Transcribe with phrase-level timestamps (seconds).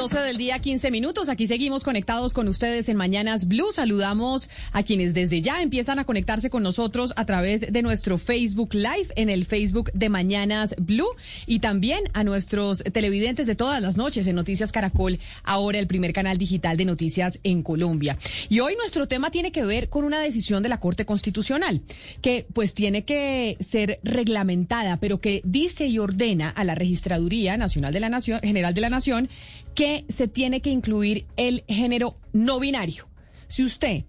[0.00, 1.28] 12 del día, 15 minutos.
[1.28, 3.70] Aquí seguimos conectados con ustedes en Mañanas Blue.
[3.70, 8.72] Saludamos a quienes desde ya empiezan a conectarse con nosotros a través de nuestro Facebook
[8.72, 11.10] Live en el Facebook de Mañanas Blue
[11.46, 16.14] y también a nuestros televidentes de todas las noches en Noticias Caracol, ahora el primer
[16.14, 18.16] canal digital de noticias en Colombia.
[18.48, 21.82] Y hoy nuestro tema tiene que ver con una decisión de la Corte Constitucional
[22.22, 27.92] que pues tiene que ser reglamentada, pero que dice y ordena a la Registraduría Nacional
[27.92, 29.28] de la Nación, General de la Nación,
[29.74, 33.08] que se tiene que incluir el género no binario.
[33.48, 34.04] Si usted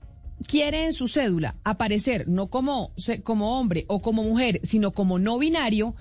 [0.48, 2.92] quiere en su cédula aparecer no como,
[3.23, 5.95] como hombre o como mujer, sino como no binario,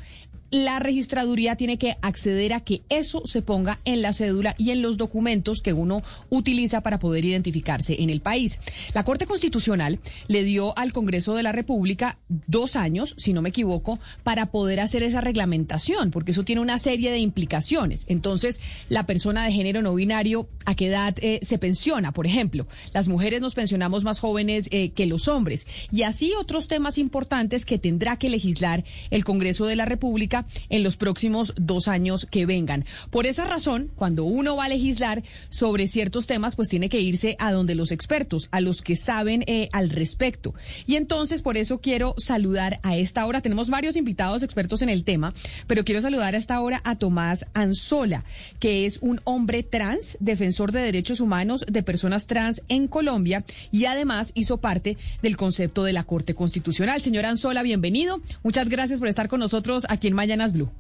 [0.51, 4.83] la registraduría tiene que acceder a que eso se ponga en la cédula y en
[4.83, 8.59] los documentos que uno utiliza para poder identificarse en el país.
[8.93, 13.51] La Corte Constitucional le dio al Congreso de la República dos años, si no me
[13.51, 18.05] equivoco, para poder hacer esa reglamentación, porque eso tiene una serie de implicaciones.
[18.09, 22.13] Entonces, la persona de género no binario, ¿a qué edad eh, se pensiona?
[22.13, 25.67] Por ejemplo, las mujeres nos pensionamos más jóvenes eh, que los hombres.
[25.93, 30.83] Y así otros temas importantes que tendrá que legislar el Congreso de la República en
[30.83, 32.85] los próximos dos años que vengan.
[33.11, 37.37] Por esa razón, cuando uno va a legislar sobre ciertos temas, pues tiene que irse
[37.39, 40.55] a donde los expertos, a los que saben eh, al respecto.
[40.87, 43.41] Y entonces, por eso quiero saludar a esta hora.
[43.41, 45.35] Tenemos varios invitados expertos en el tema,
[45.67, 48.25] pero quiero saludar a esta hora a Tomás Anzola,
[48.59, 53.85] que es un hombre trans, defensor de derechos humanos de personas trans en Colombia y
[53.85, 57.03] además hizo parte del concepto de la Corte Constitucional.
[57.03, 58.21] Señor Anzola, bienvenido.
[58.43, 60.71] Muchas gracias por estar con nosotros aquí en Mañanas Blue.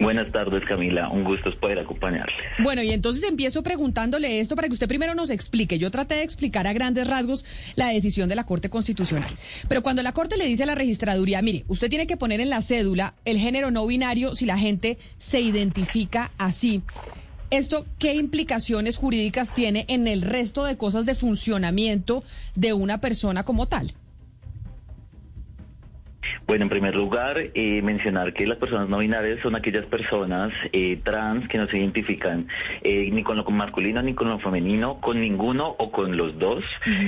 [0.00, 1.08] Buenas tardes, Camila.
[1.08, 2.32] Un gusto poder acompañarle.
[2.60, 5.76] Bueno, y entonces empiezo preguntándole esto para que usted primero nos explique.
[5.80, 7.44] Yo traté de explicar a grandes rasgos
[7.74, 9.32] la decisión de la Corte Constitucional.
[9.68, 12.48] Pero cuando la Corte le dice a la registraduría, mire, usted tiene que poner en
[12.48, 16.82] la cédula el género no binario si la gente se identifica así.
[17.50, 22.22] ¿Esto qué implicaciones jurídicas tiene en el resto de cosas de funcionamiento
[22.54, 23.94] de una persona como tal?
[26.52, 31.00] Bueno, en primer lugar, eh, mencionar que las personas no binarias son aquellas personas eh,
[31.02, 32.46] trans que no se identifican
[32.82, 36.62] eh, ni con lo masculino ni con lo femenino, con ninguno o con los dos.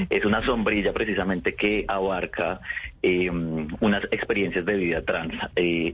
[0.09, 2.62] Es una sombrilla precisamente que abarca
[3.81, 5.35] unas experiencias de vida trans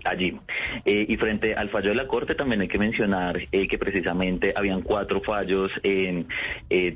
[0.05, 0.39] allí.
[0.85, 5.21] y frente al fallo de la Corte también hay que mencionar que precisamente habían cuatro
[5.21, 6.27] fallos en,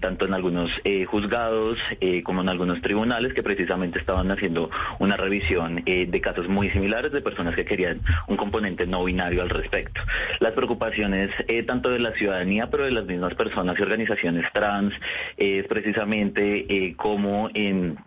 [0.01, 0.71] tanto en algunos
[1.07, 1.79] juzgados
[2.25, 7.21] como en algunos tribunales que precisamente estaban haciendo una revisión de casos muy similares de
[7.21, 10.01] personas que querían un componente no binario al respecto.
[10.41, 14.95] Las preocupaciones eh, tanto de la ciudadanía, pero de las mismas personas y organizaciones trans,
[15.37, 17.99] es precisamente eh, como en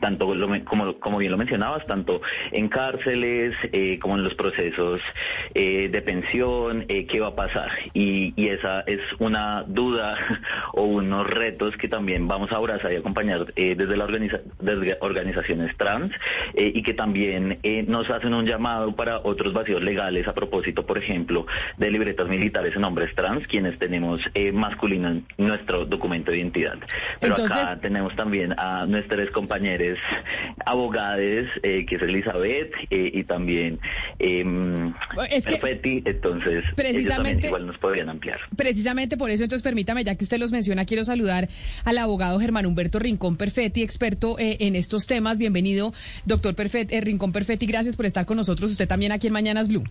[0.00, 0.26] tanto
[0.64, 2.20] como, como bien lo mencionabas, tanto
[2.52, 5.00] en cárceles eh, como en los procesos
[5.54, 7.70] eh, de pensión, eh, qué va a pasar.
[7.92, 10.16] Y, y, esa es una duda
[10.72, 15.76] o unos retos que también vamos a abrazar y acompañar desde, la organiza desde organizaciones
[15.76, 16.12] trans
[16.54, 21.46] y que también nos hacen un llamado para otros vacíos legales a propósito, por ejemplo,
[21.76, 24.20] de libretas militares en hombres trans, quienes tenemos
[24.52, 26.78] masculino en nuestro documento de identidad.
[27.20, 29.89] Pero acá tenemos también a nuestros compañeros
[30.64, 33.78] abogados, eh, que es Elizabeth eh, y también
[34.18, 34.44] eh,
[36.04, 38.40] entonces precisamente, igual nos podrían ampliar.
[38.56, 41.48] Precisamente por eso, entonces permítame, ya que usted los menciona, quiero saludar
[41.84, 45.38] al abogado Germán Humberto Rincón Perfetti, experto eh, en estos temas.
[45.38, 45.92] Bienvenido,
[46.24, 49.84] doctor Perfetti, Rincón Perfetti, gracias por estar con nosotros, usted también aquí en Mañanas Blue.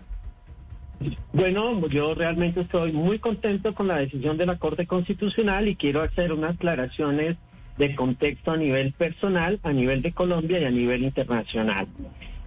[1.31, 6.01] Bueno, yo realmente estoy muy contento con la decisión de la Corte Constitucional y quiero
[6.01, 7.38] hacer unas aclaraciones
[7.79, 11.87] de contexto a nivel personal, a nivel de Colombia y a nivel internacional.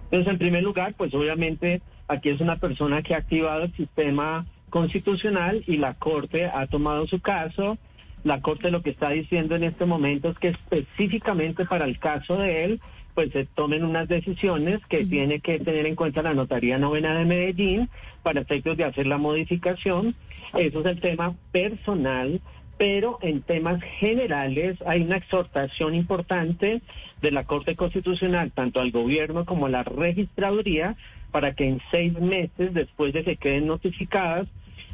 [0.05, 4.45] Entonces, en primer lugar, pues obviamente aquí es una persona que ha activado el sistema
[4.69, 7.79] constitucional y la Corte ha tomado su caso.
[8.23, 12.37] La Corte lo que está diciendo en este momento es que específicamente para el caso
[12.37, 12.81] de él,
[13.15, 17.25] pues se tomen unas decisiones que tiene que tener en cuenta la Notaría Novena de
[17.25, 17.89] Medellín
[18.21, 20.15] para efectos de hacer la modificación.
[20.53, 22.39] Eso es el tema personal
[22.83, 26.81] pero en temas generales hay una exhortación importante
[27.21, 30.97] de la Corte Constitucional, tanto al gobierno como a la registraduría,
[31.31, 34.49] para que en seis meses, después de que queden notificadas,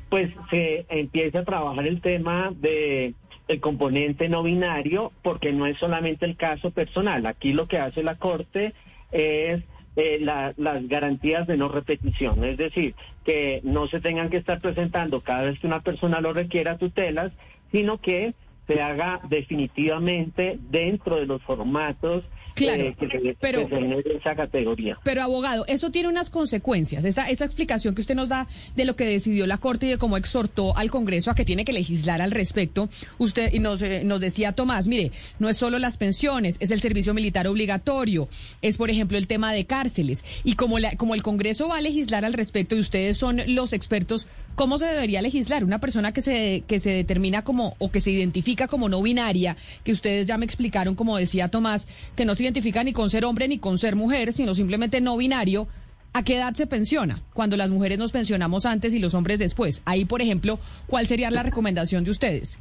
[0.08, 3.16] pues se empiece a trabajar el tema de
[3.48, 7.26] el componente no binario, porque no es solamente el caso personal.
[7.26, 8.74] Aquí lo que hace la Corte
[9.12, 9.64] es
[9.96, 12.94] eh, las garantías de no repetición, es decir,
[13.26, 17.32] que no se tengan que estar presentando cada vez que una persona lo requiera tutelas,
[17.72, 18.34] sino que
[18.68, 22.24] se haga definitivamente dentro de los formatos
[22.60, 23.68] Claro, eh, pero,
[24.16, 24.98] esa categoría.
[25.04, 27.06] Pero abogado, eso tiene unas consecuencias.
[27.06, 29.98] Esa, esa explicación que usted nos da de lo que decidió la Corte y de
[29.98, 32.90] cómo exhortó al Congreso a que tiene que legislar al respecto.
[33.18, 37.14] Usted nos, eh, nos decía, Tomás, mire, no es solo las pensiones, es el servicio
[37.14, 38.28] militar obligatorio,
[38.62, 40.26] es por ejemplo el tema de cárceles.
[40.44, 43.74] Y como, la, como el Congreso va a legislar al respecto y ustedes son los
[43.74, 44.28] expertos,
[44.60, 45.64] ¿Cómo se debería legislar?
[45.64, 49.56] Una persona que se, que se determina como o que se identifica como no binaria,
[49.86, 53.24] que ustedes ya me explicaron, como decía Tomás, que no se identifica ni con ser
[53.24, 55.70] hombre ni con ser mujer, sino simplemente no binario.
[56.12, 57.24] ¿A qué edad se pensiona?
[57.34, 59.82] Cuando las mujeres nos pensionamos antes y los hombres después.
[59.86, 62.60] Ahí, por ejemplo, ¿cuál sería la recomendación de ustedes?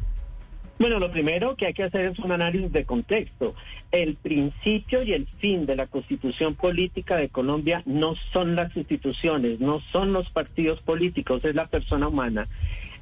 [0.78, 3.56] Bueno, lo primero que hay que hacer es un análisis de contexto.
[3.90, 9.58] El principio y el fin de la constitución política de Colombia no son las instituciones,
[9.58, 12.46] no son los partidos políticos, es la persona humana.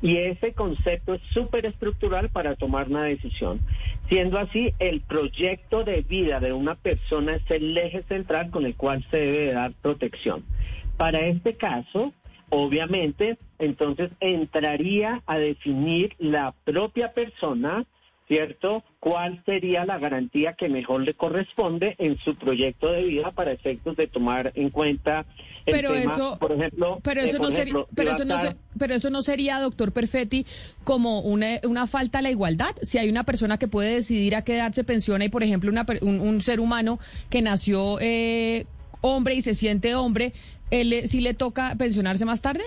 [0.00, 3.60] Y ese concepto es súper estructural para tomar una decisión.
[4.08, 8.74] Siendo así, el proyecto de vida de una persona es el eje central con el
[8.74, 10.44] cual se debe dar protección.
[10.96, 12.14] Para este caso,
[12.50, 17.84] obviamente, entonces entraría a definir la propia persona,
[18.28, 18.82] ¿cierto?
[19.00, 23.96] ¿Cuál sería la garantía que mejor le corresponde en su proyecto de vida para efectos
[23.96, 25.24] de tomar en cuenta
[25.64, 28.40] el pero tema, eso, por ejemplo, pero eh, eso no ejemplo, sería, pero eso no,
[28.40, 30.44] se- pero eso no sería, doctor Perfetti,
[30.84, 32.74] como una, una falta a la igualdad.
[32.82, 35.70] Si hay una persona que puede decidir a qué edad se pensiona y, por ejemplo,
[35.70, 36.98] una, un, un ser humano
[37.30, 38.66] que nació eh,
[39.00, 40.32] hombre y se siente hombre,
[40.70, 42.62] él, le- ¿sí le toca pensionarse más tarde?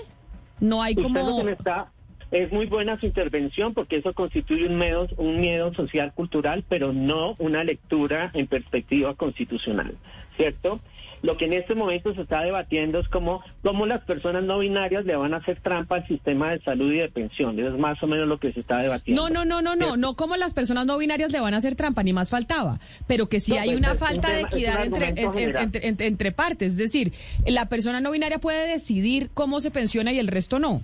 [0.60, 1.48] No hay como...
[1.50, 1.92] está
[2.31, 6.94] es muy buena su intervención porque eso constituye un miedo, un miedo social cultural, pero
[6.94, 9.96] no una lectura en perspectiva constitucional,
[10.38, 10.80] ¿cierto?
[11.21, 15.06] Lo que en este momento se está debatiendo es cómo, cómo las personas no binarias
[15.06, 17.66] le van a hacer trampa al sistema de salud y de pensiones.
[17.74, 19.30] Es más o menos lo que se está debatiendo.
[19.30, 21.75] No, no, no, no, no, no como las personas no binarias le van a hacer
[21.75, 24.86] trampa, ni más faltaba, pero que sí No, hay pues, una un falta de equidad
[24.86, 27.13] entre- entre partes, es decir,
[27.45, 30.83] la persona no binaria puede decidir cómo se pensiona y el resto no.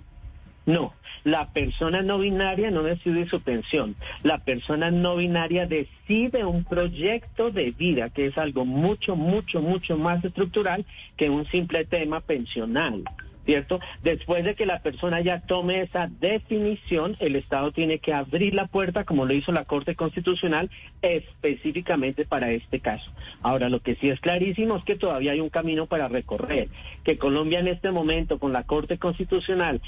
[0.66, 3.96] No, la persona no binaria no decide su pensión.
[4.24, 9.98] La persona no binaria decide un proyecto de vida, que es algo mucho, mucho, mucho
[9.98, 10.86] más estructural
[11.18, 13.04] que un simple tema pensional.
[13.46, 13.80] ¿Cierto?
[14.02, 18.66] Después de que la persona ya tome esa definición, el Estado tiene que abrir la
[18.66, 20.72] puerta, como lo hizo la Corte Constitucional,
[21.04, 23.12] específicamente para este caso.
[23.44, 26.70] Ahora, lo que sí es clarísimo es que todavía hay un camino para recorrer,
[27.04, 29.80] que Colombia en este momento, con la Corte Constitucional,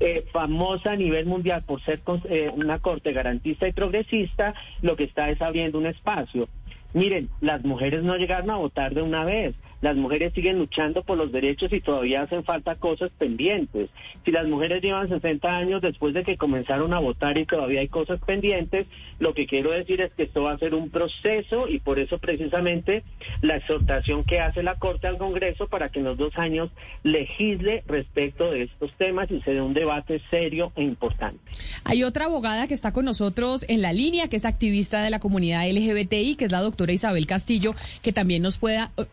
[0.00, 5.04] eh, famosa a nivel mundial por ser eh, una corte garantista y progresista, lo que
[5.04, 6.48] está es abriendo un espacio.
[6.92, 9.54] Miren, las mujeres no llegaron a votar de una vez.
[9.80, 13.90] Las mujeres siguen luchando por los derechos y todavía hacen falta cosas pendientes.
[14.24, 17.88] Si las mujeres llevan 60 años después de que comenzaron a votar y todavía hay
[17.88, 18.86] cosas pendientes,
[19.18, 22.18] lo que quiero decir es que esto va a ser un proceso y por eso
[22.18, 23.04] precisamente
[23.40, 26.70] la exhortación que hace la Corte al Congreso para que en los dos años
[27.02, 31.40] legisle respecto de estos temas y se dé un debate serio e importante.
[31.84, 35.20] Hay otra abogada que está con nosotros en la línea, que es activista de la
[35.20, 39.04] comunidad LGBTI, que es la doctora Isabel Castillo, que también nos pueda eh,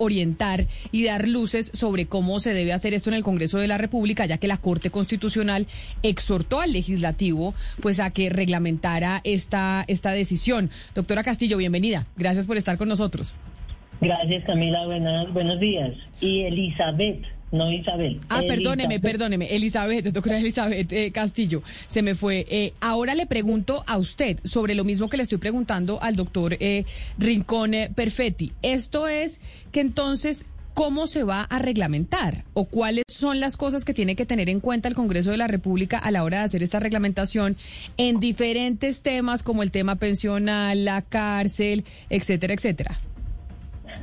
[0.92, 4.26] y dar luces sobre cómo se debe hacer esto en el Congreso de la República,
[4.26, 5.68] ya que la Corte Constitucional
[6.02, 10.70] exhortó al legislativo pues a que reglamentara esta, esta decisión.
[10.96, 12.08] Doctora Castillo, bienvenida.
[12.16, 13.36] Gracias por estar con nosotros.
[14.02, 14.86] Gracias, Camila.
[15.32, 15.94] Buenos días.
[16.22, 18.20] Y Elizabeth, no Isabel.
[18.30, 19.02] Ah, perdóneme, Elizabeth.
[19.02, 19.56] perdóneme.
[19.56, 22.46] Elizabeth, doctora Elizabeth eh, Castillo, se me fue.
[22.50, 26.58] Eh, ahora le pregunto a usted sobre lo mismo que le estoy preguntando al doctor
[26.60, 26.86] eh,
[27.18, 28.52] Rincón eh, Perfetti.
[28.62, 29.40] Esto es
[29.72, 32.44] que entonces, ¿cómo se va a reglamentar?
[32.54, 35.48] ¿O cuáles son las cosas que tiene que tener en cuenta el Congreso de la
[35.48, 37.56] República a la hora de hacer esta reglamentación
[37.98, 43.00] en diferentes temas como el tema pensional, la cárcel, etcétera, etcétera?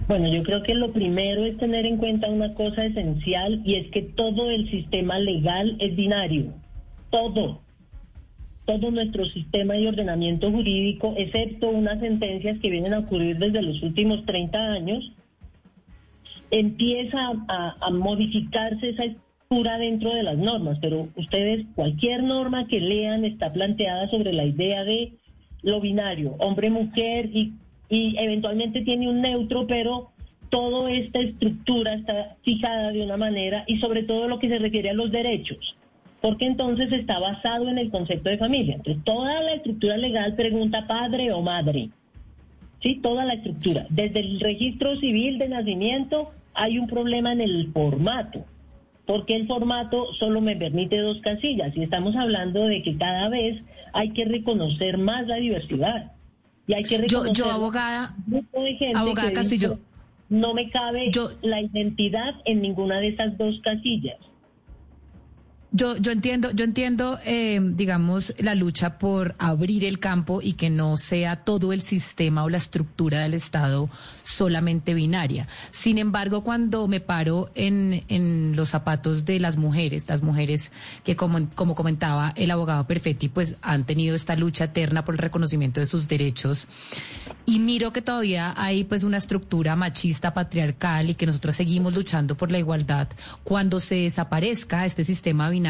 [0.06, 3.90] Bueno, yo creo que lo primero es tener en cuenta una cosa esencial y es
[3.90, 6.52] que todo el sistema legal es binario.
[7.10, 7.62] Todo.
[8.66, 13.82] Todo nuestro sistema y ordenamiento jurídico, excepto unas sentencias que vienen a ocurrir desde los
[13.82, 15.12] últimos 30 años,
[16.50, 20.78] empieza a, a modificarse esa estructura dentro de las normas.
[20.80, 25.14] Pero ustedes, cualquier norma que lean está planteada sobre la idea de
[25.62, 27.54] lo binario, hombre-mujer y,
[27.88, 30.10] y eventualmente tiene un neutro, pero
[30.48, 34.90] toda esta estructura está fijada de una manera y sobre todo lo que se refiere
[34.90, 35.76] a los derechos.
[36.24, 38.76] porque entonces está basado en el concepto de familia.
[38.76, 41.90] Entonces, toda la estructura legal pregunta padre o madre.
[42.82, 43.86] Sí, toda la estructura.
[43.90, 48.46] Desde el registro civil de nacimiento hay un problema en el formato,
[49.04, 53.60] porque el formato solo me permite dos casillas y estamos hablando de que cada vez
[53.92, 56.12] hay que reconocer más la diversidad.
[56.66, 58.14] Y hay que yo, yo abogada,
[58.94, 59.78] abogada Castillo,
[60.28, 61.10] no me cabe
[61.42, 64.16] la identidad en ninguna de esas dos casillas.
[65.76, 70.70] Yo, yo entiendo, yo entiendo, eh, digamos, la lucha por abrir el campo y que
[70.70, 73.90] no sea todo el sistema o la estructura del Estado
[74.22, 75.48] solamente binaria.
[75.72, 80.70] Sin embargo, cuando me paro en, en los zapatos de las mujeres, las mujeres
[81.02, 85.18] que, como, como comentaba el abogado Perfetti, pues han tenido esta lucha eterna por el
[85.18, 86.68] reconocimiento de sus derechos,
[87.46, 92.36] y miro que todavía hay pues una estructura machista, patriarcal, y que nosotros seguimos luchando
[92.36, 93.08] por la igualdad,
[93.42, 95.63] cuando se desaparezca este sistema binario,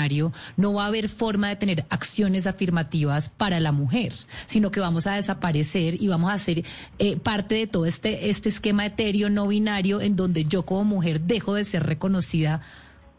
[0.56, 4.12] no va a haber forma de tener acciones afirmativas para la mujer,
[4.46, 6.64] sino que vamos a desaparecer y vamos a ser
[6.98, 11.20] eh, parte de todo este, este esquema etéreo no binario en donde yo como mujer
[11.20, 12.62] dejo de ser reconocida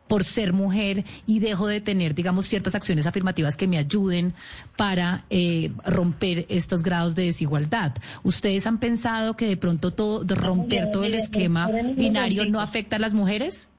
[0.07, 4.33] por ser mujer y dejo de tener, digamos, ciertas acciones afirmativas que me ayuden
[4.77, 7.93] para eh, romper estos grados de desigualdad.
[8.23, 12.99] ¿Ustedes han pensado que de pronto todo, romper todo el esquema binario no afecta a
[12.99, 13.69] las mujeres?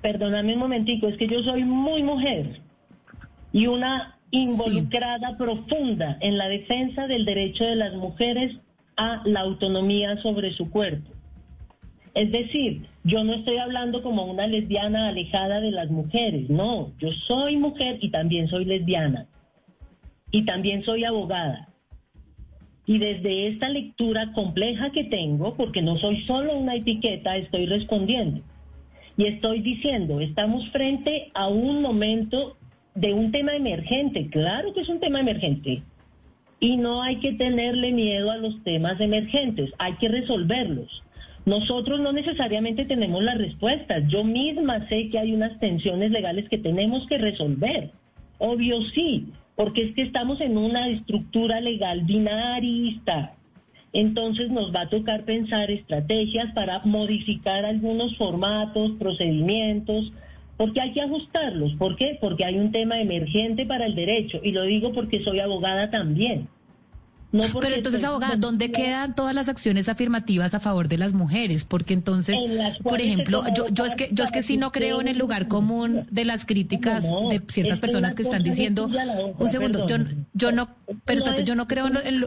[0.00, 2.60] Perdóname un momentico, es que yo soy muy mujer
[3.52, 8.56] y una involucrada profunda en la defensa del derecho de las mujeres
[8.96, 11.10] a la autonomía sobre su cuerpo.
[12.14, 17.12] Es decir, yo no estoy hablando como una lesbiana alejada de las mujeres, no, yo
[17.26, 19.26] soy mujer y también soy lesbiana
[20.30, 21.68] y también soy abogada.
[22.86, 28.42] Y desde esta lectura compleja que tengo, porque no soy solo una etiqueta, estoy respondiendo.
[29.20, 32.56] Y estoy diciendo, estamos frente a un momento
[32.94, 35.82] de un tema emergente, claro que es un tema emergente.
[36.58, 41.02] Y no hay que tenerle miedo a los temas emergentes, hay que resolverlos.
[41.44, 44.04] Nosotros no necesariamente tenemos las respuestas.
[44.08, 47.90] Yo misma sé que hay unas tensiones legales que tenemos que resolver.
[48.38, 53.34] Obvio sí, porque es que estamos en una estructura legal binarista
[53.92, 60.12] entonces nos va a tocar pensar estrategias para modificar algunos formatos, procedimientos,
[60.56, 61.74] porque hay que ajustarlos.
[61.74, 62.18] ¿Por qué?
[62.20, 66.48] Porque hay un tema emergente para el derecho y lo digo porque soy abogada también.
[67.32, 71.64] Pero entonces, abogada, ¿dónde quedan todas las acciones afirmativas a favor de las mujeres?
[71.64, 72.36] Porque entonces,
[72.82, 75.46] por ejemplo, yo, yo es que yo es que sí no creo en el lugar
[75.46, 78.90] común de las críticas de ciertas personas que están diciendo,
[79.38, 79.96] un segundo, yo,
[80.34, 80.70] yo no,
[81.04, 82.24] pero yo no creo en,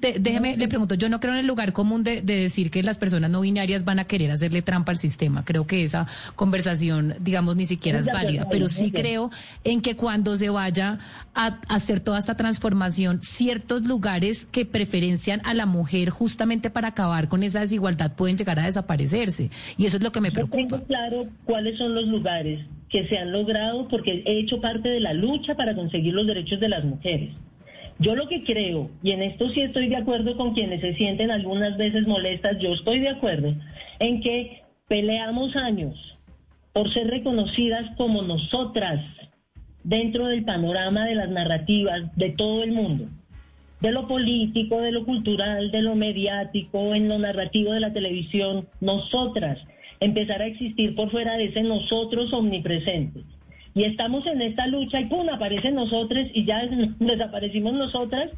[0.00, 3.30] déjeme, le pregunto, yo no creo en el lugar común de, decir que las personas
[3.30, 5.44] no binarias van a querer hacerle trampa al sistema.
[5.44, 9.30] Creo que esa conversación, digamos, ni siquiera es válida, pero sí creo
[9.64, 10.98] en que cuando se vaya
[11.34, 17.28] a, hacer toda esta transformación, ciertos lugares que preferencian a la mujer justamente para acabar
[17.28, 19.50] con esa desigualdad pueden llegar a desaparecerse.
[19.76, 20.56] Y eso es lo que me preocupa.
[20.56, 25.00] tengo claro cuáles son los lugares que se han logrado porque he hecho parte de
[25.00, 27.30] la lucha para conseguir los derechos de las mujeres.
[28.02, 31.30] Yo lo que creo, y en esto sí estoy de acuerdo con quienes se sienten
[31.30, 33.54] algunas veces molestas, yo estoy de acuerdo
[34.00, 36.18] en que peleamos años
[36.72, 39.00] por ser reconocidas como nosotras
[39.84, 43.06] dentro del panorama de las narrativas de todo el mundo,
[43.80, 48.66] de lo político, de lo cultural, de lo mediático, en lo narrativo de la televisión,
[48.80, 49.58] nosotras,
[50.00, 53.22] empezar a existir por fuera de ese nosotros omnipresente.
[53.74, 55.28] Y estamos en esta lucha y ¡pum!
[55.28, 56.66] aparecen nosotros y ya
[56.98, 58.30] desaparecimos nosotras.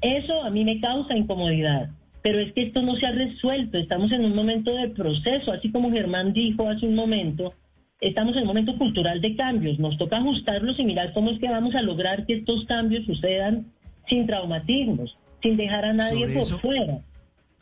[0.00, 1.90] Eso a mí me causa incomodidad.
[2.22, 3.78] Pero es que esto no se ha resuelto.
[3.78, 7.52] Estamos en un momento de proceso, así como Germán dijo hace un momento.
[8.00, 9.78] Estamos en un momento cultural de cambios.
[9.78, 13.72] Nos toca ajustarlos y mirar cómo es que vamos a lograr que estos cambios sucedan
[14.08, 17.00] sin traumatismos, sin dejar a nadie por fuera.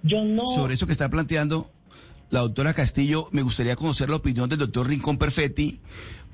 [0.02, 0.47] Yo no.
[0.47, 1.67] Sobre eso que está planteando
[2.31, 5.81] la doctora Castillo, me gustaría conocer la opinión del doctor Rincón Perfetti,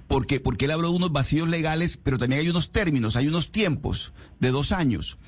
[0.09, 3.51] porque, porque él habló de unos vacíos legales, pero también hay unos términos, hay unos
[3.53, 5.19] tiempos de dos años.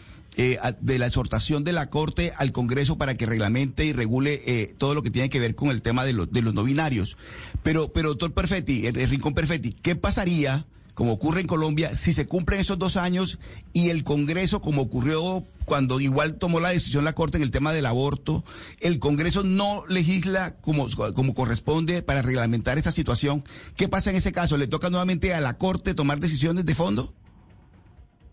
[0.40, 4.73] Eh, de la exhortación de la Corte al Congreso para que reglamente y regule eh,
[4.78, 7.16] todo lo que tiene que ver con el tema de, los de los no binarios.
[7.64, 10.64] Pero, pero doctor Perfetti, el Rincón Perfetti, ¿qué pasaría
[10.99, 13.38] como ocurre en Colombia, si se cumplen esos dos años
[13.73, 17.73] y el Congreso, como ocurrió cuando igual tomó la decisión la Corte en el tema
[17.73, 18.43] del aborto,
[18.81, 23.45] el Congreso no legisla como, como corresponde para reglamentar esta situación,
[23.76, 24.57] ¿qué pasa en ese caso?
[24.57, 27.14] ¿Le toca nuevamente a la Corte tomar decisiones de fondo?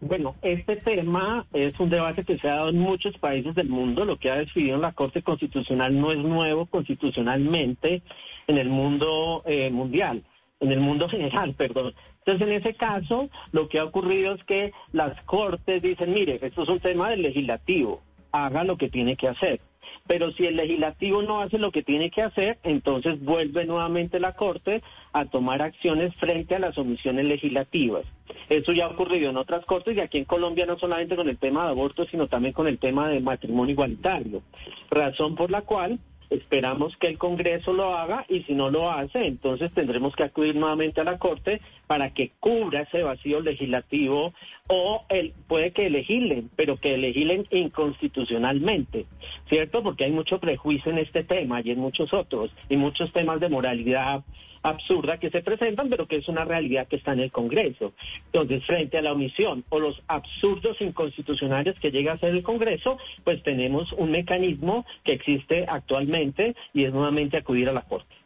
[0.02, 4.06] Bueno, este tema es un debate que se ha dado en muchos países del mundo.
[4.06, 8.02] Lo que ha decidido la Corte Constitucional no es nuevo constitucionalmente
[8.48, 10.24] en el mundo eh, mundial.
[10.62, 11.94] en el mundo general, perdón.
[12.26, 16.64] Entonces, en ese caso, lo que ha ocurrido es que las cortes dicen, mire, esto
[16.64, 18.02] es un tema del legislativo,
[18.32, 19.60] haga lo que tiene que hacer.
[20.08, 24.34] Pero si el legislativo no hace lo que tiene que hacer, entonces vuelve nuevamente la
[24.34, 24.82] Corte
[25.14, 28.06] a tomar acciones frente a las omisiones legislativas.
[28.50, 31.38] Eso ya ha ocurrido en otras cortes y aquí en Colombia no solamente con el
[31.38, 34.42] tema de aborto, sino también con el tema de matrimonio igualitario.
[34.90, 39.26] Razón por la cual Esperamos que el Congreso lo haga y si no lo hace,
[39.26, 44.34] entonces tendremos que acudir nuevamente a la Corte para que cubra ese vacío legislativo
[44.68, 49.06] o el, puede que legislen, pero que legislen inconstitucionalmente,
[49.50, 49.84] ¿cierto?
[49.84, 53.50] Porque hay mucho prejuicio en este tema y en muchos otros, y muchos temas de
[53.50, 54.24] moralidad
[54.66, 57.94] absurda que se presentan, pero que es una realidad que está en el Congreso.
[58.26, 62.98] Entonces, frente a la omisión o los absurdos inconstitucionales que llega a ser el Congreso,
[63.24, 68.25] pues tenemos un mecanismo que existe actualmente y es nuevamente acudir a la Corte.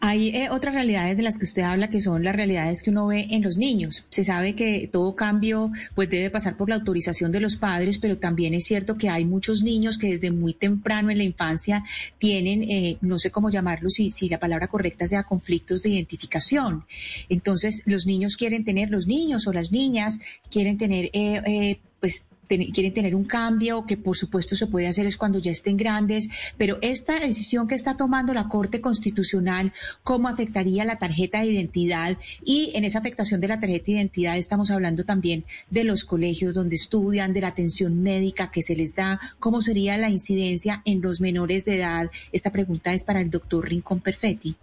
[0.00, 3.06] Hay eh, otras realidades de las que usted habla que son las realidades que uno
[3.06, 4.04] ve en los niños.
[4.10, 8.18] Se sabe que todo cambio pues debe pasar por la autorización de los padres, pero
[8.18, 11.84] también es cierto que hay muchos niños que desde muy temprano en la infancia
[12.18, 16.84] tienen, eh, no sé cómo llamarlo, si, si la palabra correcta sea conflictos de identificación.
[17.28, 22.26] Entonces los niños quieren tener, los niños o las niñas quieren tener eh, pues
[22.58, 26.28] quieren tener un cambio, que por supuesto se puede hacer es cuando ya estén grandes,
[26.56, 32.16] pero esta decisión que está tomando la Corte Constitucional, ¿cómo afectaría la tarjeta de identidad?
[32.44, 36.54] Y en esa afectación de la tarjeta de identidad estamos hablando también de los colegios
[36.54, 41.00] donde estudian, de la atención médica que se les da, ¿cómo sería la incidencia en
[41.00, 42.10] los menores de edad?
[42.32, 44.56] Esta pregunta es para el doctor Rincón Perfetti.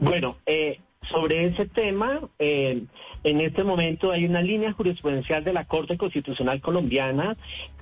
[0.00, 0.78] Bueno, eh,
[1.10, 2.84] sobre ese tema, eh,
[3.24, 7.36] en este momento hay una línea jurisprudencial de la Corte Constitucional Colombiana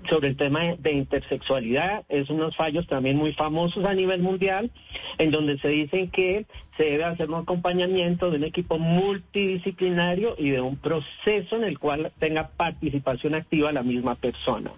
[0.09, 2.05] sobre el tema de intersexualidad.
[2.09, 4.71] Es unos fallos también muy famosos a nivel mundial,
[5.19, 6.47] en donde se dicen que
[6.77, 11.79] se debe hacer un acompañamiento de un equipo multidisciplinario y de un proceso en el
[11.79, 14.73] cual tenga participación activa la misma persona.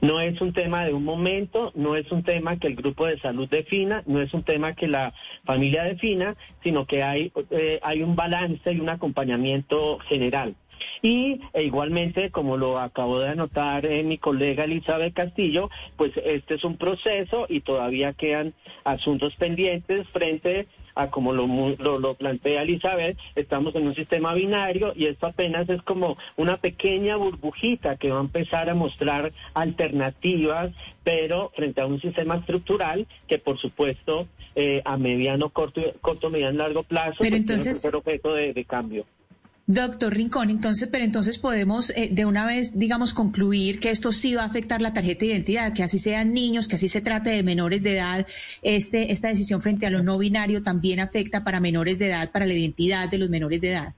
[0.00, 3.18] No es un tema de un momento, no es un tema que el grupo de
[3.18, 5.12] salud defina, no es un tema que la
[5.44, 10.54] familia defina, sino que hay, eh, hay un balance y un acompañamiento general.
[11.02, 16.54] Y e igualmente, como lo acabo de anotar eh, mi colega Elizabeth Castillo, pues este
[16.54, 23.16] es un proceso y todavía quedan asuntos pendientes frente a como lo, lo, plantea Elizabeth,
[23.36, 28.18] estamos en un sistema binario y esto apenas es como una pequeña burbujita que va
[28.18, 30.72] a empezar a mostrar alternativas,
[31.04, 36.58] pero frente a un sistema estructural que por supuesto eh, a mediano, corto, corto, mediano,
[36.58, 37.80] largo plazo pero pues, entonces...
[37.80, 39.06] ser objeto de cambio.
[39.70, 44.34] Doctor Rincón, entonces, pero entonces podemos eh, de una vez, digamos, concluir que esto sí
[44.34, 47.28] va a afectar la tarjeta de identidad, que así sean niños, que así se trate
[47.28, 48.26] de menores de edad.
[48.62, 52.46] Este, esta decisión frente a lo no binario también afecta para menores de edad, para
[52.46, 53.94] la identidad de los menores de edad.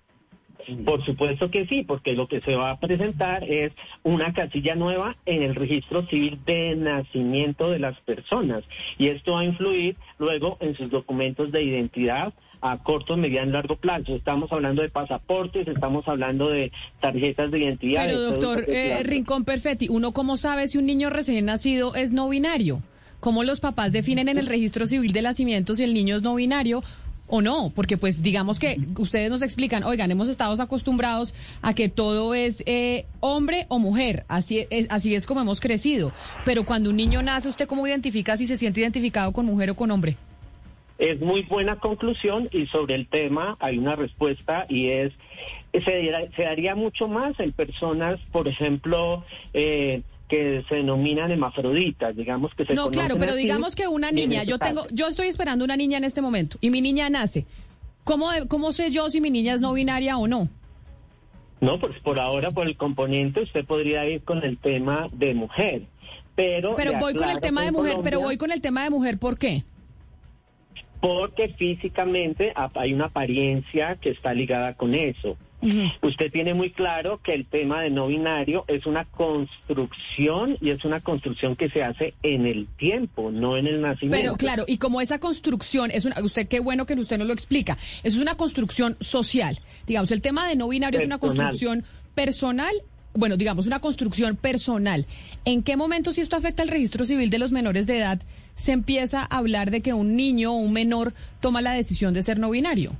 [0.85, 5.17] Por supuesto que sí, porque lo que se va a presentar es una casilla nueva
[5.25, 8.65] en el registro civil de nacimiento de las personas
[8.99, 13.53] y esto va a influir luego en sus documentos de identidad, a corto, mediano y
[13.53, 14.15] largo plazo.
[14.15, 18.07] Estamos hablando de pasaportes, estamos hablando de tarjetas de identidad.
[18.07, 22.29] Pero doctor eh, Rincón Perfetti, ¿uno cómo sabe si un niño recién nacido es no
[22.29, 22.83] binario?
[23.21, 26.35] ¿Cómo los papás definen en el registro civil de nacimiento si el niño es no
[26.35, 26.83] binario?
[27.31, 31.89] o no, porque pues digamos que ustedes nos explican, oigan, hemos estado acostumbrados a que
[31.89, 36.13] todo es eh, hombre o mujer, así es, así es como hemos crecido,
[36.45, 39.77] pero cuando un niño nace, ¿usted cómo identifica si se siente identificado con mujer o
[39.77, 40.17] con hombre?
[41.01, 45.13] Es muy buena conclusión y sobre el tema hay una respuesta y es,
[45.73, 52.67] se, daría mucho más en personas, por ejemplo, eh, que se denominan hemafroditas, digamos que
[52.67, 55.97] se No, claro, pero digamos que una niña, yo tengo, yo estoy esperando una niña
[55.97, 57.47] en este momento y mi niña nace.
[58.05, 60.51] ¿Cómo, cómo sé yo si mi niña es no binaria o no?
[61.63, 65.85] No, pues por ahora, por el componente, usted podría ir con el tema de mujer.
[66.37, 69.19] Pero, pero voy con el tema de mujer, pero voy con el tema de mujer,
[69.19, 69.65] ¿por qué?
[71.01, 75.37] Porque físicamente hay una apariencia que está ligada con eso.
[76.01, 80.85] Usted tiene muy claro que el tema de no binario es una construcción y es
[80.87, 84.17] una construcción que se hace en el tiempo, no en el nacimiento.
[84.17, 87.35] Pero claro, y como esa construcción es una, usted qué bueno que usted nos lo
[87.35, 89.59] explica, eso es una construcción social.
[89.87, 91.85] Digamos, el tema de no binario es una construcción
[92.15, 92.73] personal
[93.15, 95.07] bueno, digamos, una construcción personal.
[95.45, 98.21] ¿En qué momento, si esto afecta al registro civil de los menores de edad,
[98.57, 102.23] se empieza a hablar de que un niño o un menor toma la decisión de
[102.23, 102.93] ser no binario?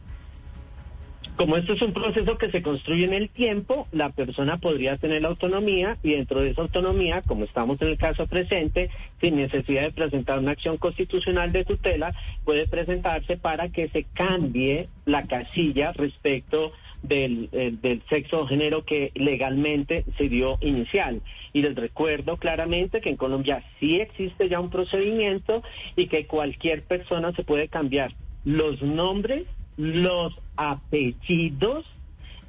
[1.41, 5.23] Como esto es un proceso que se construye en el tiempo, la persona podría tener
[5.23, 8.91] la autonomía y dentro de esa autonomía, como estamos en el caso presente,
[9.23, 12.13] sin necesidad de presentar una acción constitucional de tutela,
[12.45, 16.73] puede presentarse para que se cambie la casilla respecto
[17.03, 21.23] del, eh, del sexo o género que legalmente se dio inicial.
[21.55, 25.63] Y les recuerdo claramente que en Colombia sí existe ya un procedimiento
[25.97, 28.13] y que cualquier persona se puede cambiar
[28.45, 29.47] los nombres
[29.81, 31.87] los apellidos,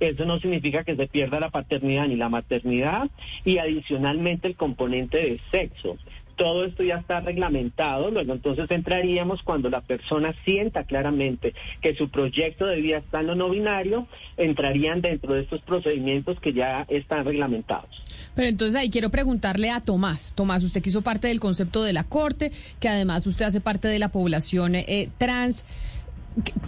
[0.01, 3.09] eso no significa que se pierda la paternidad ni la maternidad
[3.45, 5.97] y adicionalmente el componente de sexo.
[6.35, 12.09] Todo esto ya está reglamentado, luego entonces entraríamos cuando la persona sienta claramente que su
[12.09, 16.87] proyecto de vida está en lo no binario, entrarían dentro de estos procedimientos que ya
[16.89, 18.01] están reglamentados.
[18.33, 20.33] Pero entonces ahí quiero preguntarle a Tomás.
[20.33, 23.87] Tomás, usted que hizo parte del concepto de la Corte, que además usted hace parte
[23.87, 25.63] de la población eh, trans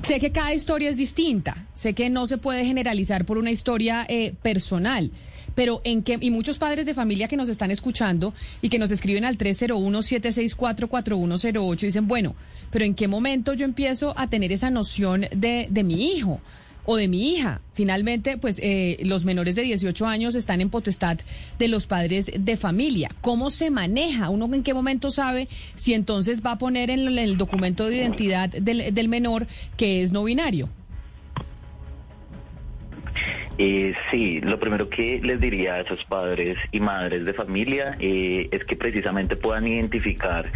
[0.02, 4.06] sé que cada historia es distinta, sé que no se puede generalizar por una historia
[4.08, 5.12] eh, personal,
[5.56, 8.92] pero en qué, y muchos padres de familia que nos están escuchando y que nos
[8.92, 12.36] escriben al 301-764-4108 dicen, bueno,
[12.72, 16.40] pero ¿en qué momento yo empiezo a tener esa noción de, de mi hijo?
[16.86, 17.62] O de mi hija.
[17.74, 21.18] Finalmente, pues eh, los menores de 18 años están en potestad
[21.58, 23.10] de los padres de familia.
[23.22, 24.30] ¿Cómo se maneja?
[24.30, 28.50] ¿Uno en qué momento sabe si entonces va a poner en el documento de identidad
[28.50, 30.70] del, del menor que es no binario?
[33.58, 38.50] Eh, sí, lo primero que les diría a esos padres y madres de familia eh,
[38.52, 40.52] es que precisamente puedan identificar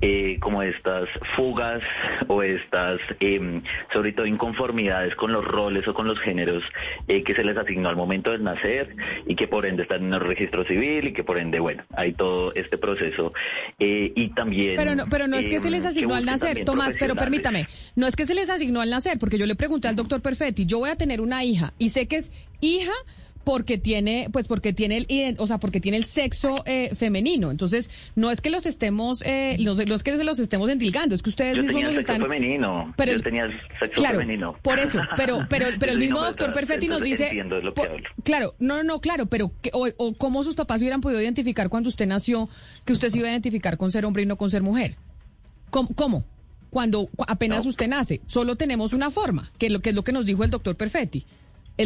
[0.00, 1.80] eh, como estas fugas
[2.26, 6.64] o estas, em, sobre todo, inconformidades con los roles o con los géneros
[7.06, 10.14] eh, que se les asignó al momento de nacer y que por ende están en
[10.14, 13.32] el registro civil y que por ende, bueno, hay todo este proceso.
[13.78, 14.76] y también...
[14.76, 17.66] Pero no, pero no es que se les em, asignó al nacer, Tomás, pero permítame,
[17.94, 20.66] no es que se les asignó al nacer, porque yo le pregunté al doctor Perfetti,
[20.66, 22.92] yo voy a tener una hija y sé que es hija
[23.44, 27.50] porque tiene, pues porque tiene el, o sea, porque tiene el sexo eh, femenino.
[27.50, 31.22] Entonces, no es que los estemos, eh, los, los que se los estemos endilgando, es
[31.22, 32.20] que ustedes Yo mismos tenía nos están.
[32.20, 32.94] femenino.
[32.96, 34.56] Pero, Yo tenía sexo claro, femenino.
[34.62, 37.32] Por eso, pero, pero, pero el mismo doctor Perfetti nos dice.
[37.32, 41.68] Lo que claro, no, no, claro, pero o, o cómo sus papás hubieran podido identificar
[41.70, 42.48] cuando usted nació
[42.84, 44.96] que usted se iba a identificar con ser hombre y no con ser mujer.
[45.70, 45.88] ¿Cómo?
[45.94, 46.24] cómo?
[46.70, 50.12] Cuando apenas usted nace, solo tenemos una forma, que es lo que es lo que
[50.12, 51.26] nos dijo el doctor Perfetti.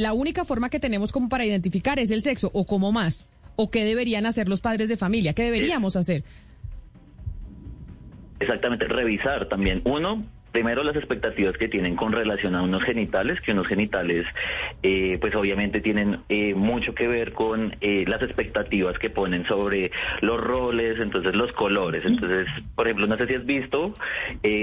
[0.00, 3.28] La única forma que tenemos como para identificar es el sexo o como más.
[3.56, 5.32] ¿O qué deberían hacer los padres de familia?
[5.32, 6.24] ¿Qué deberíamos hacer?
[8.40, 9.80] Exactamente, revisar también.
[9.84, 10.24] Uno,
[10.54, 14.24] primero las expectativas que tienen con relación a unos genitales, que unos genitales
[14.84, 19.90] eh, pues obviamente tienen eh, mucho que ver con eh, las expectativas que ponen sobre
[20.20, 22.04] los roles, entonces los colores.
[22.06, 23.96] Entonces, por ejemplo, no sé si has visto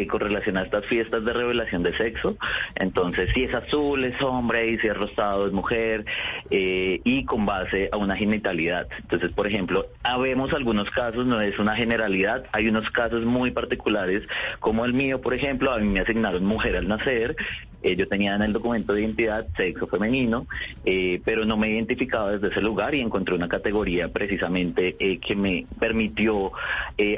[0.08, 2.38] con relación a estas fiestas de revelación de sexo,
[2.76, 6.06] entonces si es azul es hombre y si es rosado es mujer
[6.50, 8.88] y con base a una genitalidad.
[9.02, 14.24] Entonces, por ejemplo, habemos algunos casos, no es una generalidad, hay unos casos muy particulares
[14.60, 17.36] como el mío, por ejemplo, me asignaron mujer al nacer,
[17.84, 20.46] eh, yo tenía en el documento de identidad sexo femenino,
[20.86, 25.36] eh, pero no me identificaba desde ese lugar y encontré una categoría precisamente eh, que
[25.36, 26.52] me permitió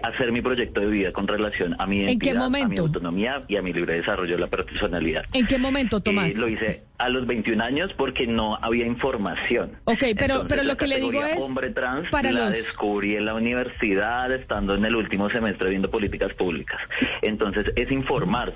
[0.01, 3.61] hacer mi proyecto de vida con relación a mi identidad, a mi autonomía y a
[3.61, 5.25] mi libre desarrollo de la personalidad.
[5.33, 6.33] ¿En qué momento, Tomás?
[6.35, 9.71] lo hice a los 21 años porque no había información.
[9.83, 11.37] Ok, pero, pero lo que le digo es...
[11.37, 16.33] Hombre trans para la descubrí en la universidad estando en el último semestre viendo políticas
[16.33, 16.79] públicas.
[17.21, 18.52] Entonces es informarse.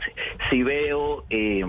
[0.49, 1.25] Si veo...
[1.29, 1.65] Eh,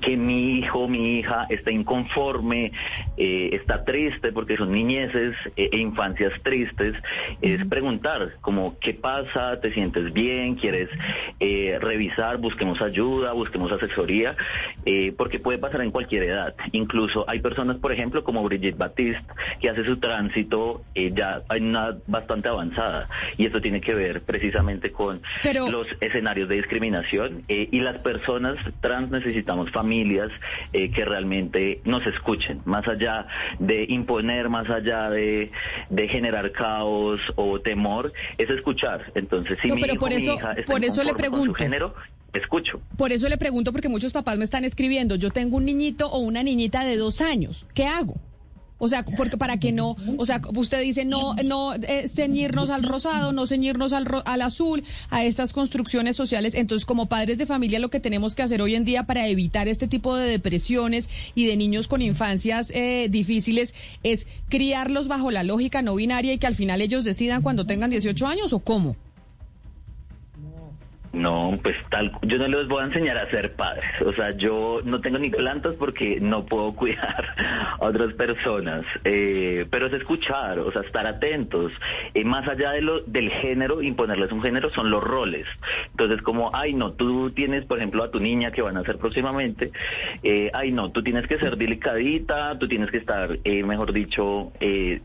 [0.00, 2.72] que mi hijo, mi hija está inconforme,
[3.16, 6.96] eh, está triste porque son niñeces eh, e infancias tristes,
[7.42, 10.88] es preguntar como qué pasa, te sientes bien, quieres
[11.40, 14.36] eh, revisar, busquemos ayuda, busquemos asesoría,
[15.16, 16.54] porque puede pasar en cualquier edad.
[16.72, 19.24] Incluso hay personas, por ejemplo, como Brigitte Batiste,
[19.60, 24.92] que hace su tránsito ya en una bastante avanzada, y esto tiene que ver precisamente
[24.92, 25.22] con
[25.70, 30.30] los escenarios de discriminación y las personas trans necesitamos familias
[30.72, 33.26] eh, que realmente nos escuchen, más allá
[33.58, 35.50] de imponer, más allá de,
[36.08, 39.12] generar caos o temor, es escuchar.
[39.14, 41.52] Entonces, si mi hijo, por eso, mi hija está por eso le pregunto.
[41.52, 41.94] Su género,
[42.32, 42.80] escucho.
[42.96, 46.18] Por eso le pregunto, porque muchos papás me están escribiendo, yo tengo un niñito o
[46.18, 48.16] una niñita de dos años, ¿qué hago?
[48.84, 52.82] O sea, porque para que no, o sea, usted dice no, no eh, ceñirnos al
[52.82, 56.54] rosado, no ceñirnos al, al azul, a estas construcciones sociales.
[56.54, 59.68] Entonces, como padres de familia, lo que tenemos que hacer hoy en día para evitar
[59.68, 65.44] este tipo de depresiones y de niños con infancias eh, difíciles es criarlos bajo la
[65.44, 68.96] lógica no binaria y que al final ellos decidan cuando tengan 18 años o cómo.
[71.14, 73.84] No, pues tal, yo no les voy a enseñar a ser padres.
[74.04, 77.24] O sea, yo no tengo ni plantas porque no puedo cuidar
[77.80, 78.82] a otras personas.
[79.04, 81.72] Eh, pero es escuchar, o sea, estar atentos.
[82.14, 85.46] Eh, más allá de lo, del género, imponerles un género, son los roles.
[85.92, 88.98] Entonces, como, ay, no, tú tienes, por ejemplo, a tu niña que van a hacer
[88.98, 89.70] próximamente,
[90.22, 94.52] eh, ay, no, tú tienes que ser delicadita, tú tienes que estar, eh, mejor dicho,
[94.60, 95.00] eh,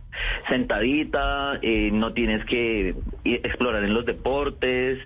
[0.47, 1.59] sentadita,
[1.91, 4.99] no tienes que explorar en los deportes,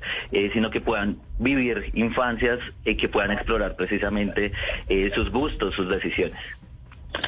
[0.54, 4.52] sino que puedan vivir infancias eh, que puedan explorar precisamente
[4.90, 6.38] eh, sus gustos, sus decisiones.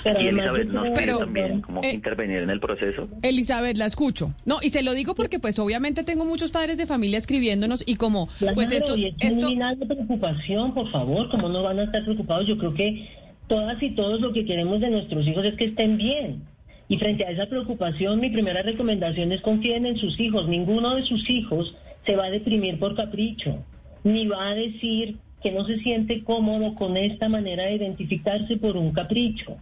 [0.04, 3.08] Pero y Elizabeth nos pide Pero, también como eh, intervenir en el proceso.
[3.24, 4.36] Elizabeth, la escucho.
[4.46, 7.96] No, y se lo digo porque pues obviamente tengo muchos padres de familia escribiéndonos y
[7.96, 12.04] como pues esto y es esto de preocupación, por favor, ¿cómo no van a estar
[12.04, 12.46] preocupados?
[12.46, 13.10] Yo creo que
[13.48, 16.44] todas y todos lo que queremos de nuestros hijos es que estén bien.
[16.88, 20.48] Y frente a esa preocupación, mi primera recomendación es confíen en sus hijos.
[20.48, 21.76] Ninguno de sus hijos
[22.06, 23.64] se va a deprimir por capricho,
[24.04, 28.78] ni va a decir que no se siente cómodo con esta manera de identificarse por
[28.78, 29.58] un capricho.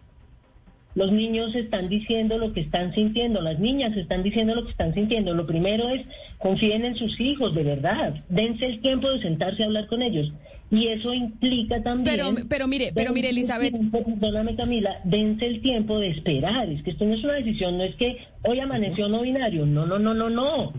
[0.96, 4.94] Los niños están diciendo lo que están sintiendo, las niñas están diciendo lo que están
[4.94, 5.34] sintiendo.
[5.34, 6.06] Lo primero es
[6.38, 8.24] confíen en sus hijos, de verdad.
[8.30, 10.32] Dense el tiempo de sentarse a hablar con ellos.
[10.70, 12.16] Y eso implica también...
[12.16, 13.74] Pero- pero mire, pero mire, Elizabeth.
[13.74, 16.70] tiempo, perdóname Camila, dense el tiempo de esperar.
[16.70, 19.66] Es que esto no es una decisión, no es que hoy amaneció no binario.
[19.66, 20.74] No, no, no, no, no.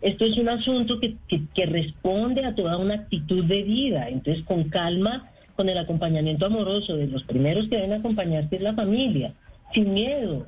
[0.00, 4.08] Esto es un asunto que, que, responde a toda una actitud de vida.
[4.08, 8.62] Entonces, con calma, con el acompañamiento amoroso de los primeros que deben acompañar, que es
[8.62, 9.34] la familia,
[9.72, 10.46] sin miedo.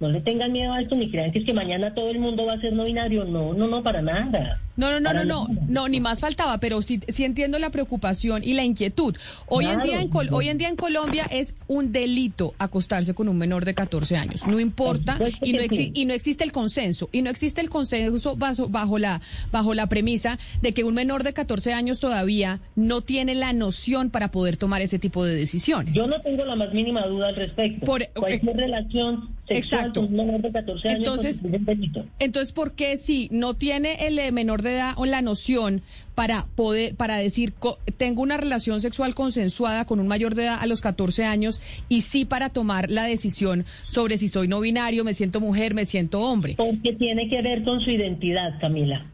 [0.00, 2.44] No le tengan miedo a esto ni crean que es que mañana todo el mundo
[2.46, 3.24] va a ser no binario.
[3.24, 4.60] No, no, no, para nada.
[4.76, 7.70] No, no, no, Para no, no, no, ni más faltaba, pero sí, sí entiendo la
[7.70, 9.16] preocupación y la inquietud.
[9.46, 13.28] Hoy en día en Col- hoy en día en Colombia es un delito acostarse con
[13.28, 14.46] un menor de 14 años.
[14.48, 18.36] No importa y no exi- y no existe el consenso y no existe el consenso
[18.36, 19.20] bajo, bajo la
[19.52, 24.10] bajo la premisa de que un menor de 14 años todavía no tiene la noción
[24.10, 25.94] para poder tomar ese tipo de decisiones.
[25.94, 27.86] Yo no tengo la más mínima duda al respecto.
[27.86, 30.00] Por- Cualquier relación sexual Exacto.
[30.00, 32.06] con un menor de 14 años Entonces- delito.
[32.18, 35.82] Entonces, ¿por qué si no tiene el eh, menor de edad o la noción
[36.14, 40.58] para poder, para decir, co- tengo una relación sexual consensuada con un mayor de edad
[40.60, 45.04] a los 14 años y sí para tomar la decisión sobre si soy no binario,
[45.04, 46.54] me siento mujer, me siento hombre?
[46.56, 49.06] Porque tiene que ver con su identidad, Camila.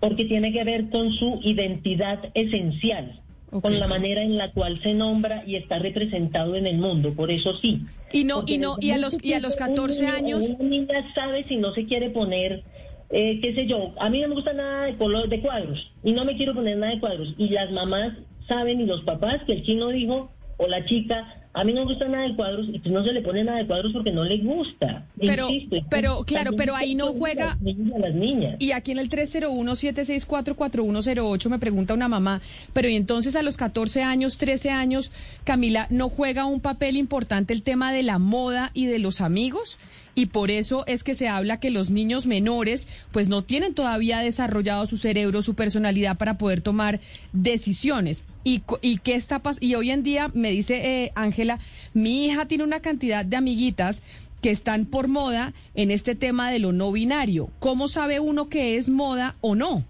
[0.00, 3.20] Porque tiene que ver con su identidad esencial,
[3.60, 7.14] Con la manera en la cual se nombra y está representado en el mundo.
[7.14, 7.82] Por eso sí.
[8.12, 10.14] Y no, Porque y no, y a los, y a los pequeño, 14 un niño
[10.14, 12.62] o años, Una niña sabe si no se quiere poner,
[13.10, 16.12] eh, qué sé yo, a mí no me gusta nada de color de cuadros y
[16.12, 17.34] no me quiero poner nada de cuadros.
[17.38, 18.12] Y las mamás
[18.48, 21.86] saben y los papás que el chino dijo o la chica, a mí no me
[21.86, 24.22] gusta nada de cuadros y pues no se le pone nada de cuadros porque no
[24.24, 25.06] le gusta.
[25.18, 27.58] Pero- Insisto, pero, claro, pero ahí no juega- a
[27.98, 28.56] las niñas.
[28.58, 32.40] Y aquí en el 301-764-4108 me pregunta una mamá,
[32.72, 35.12] pero y entonces a los 14 años, 13 años,
[35.44, 39.78] Camila, ¿no juega un papel importante el tema de la moda y de los amigos?
[40.18, 44.20] Y por eso es que se habla que los niños menores pues no tienen todavía
[44.20, 47.00] desarrollado su cerebro, su personalidad para poder tomar
[47.34, 48.24] decisiones.
[48.42, 51.58] ¿Y, y qué está Y hoy en día, me dice eh, Ángela,
[51.92, 54.02] mi hija tiene una cantidad de amiguitas
[54.40, 57.50] que están por moda en este tema de lo no binario.
[57.58, 59.84] ¿Cómo sabe uno que es moda o no?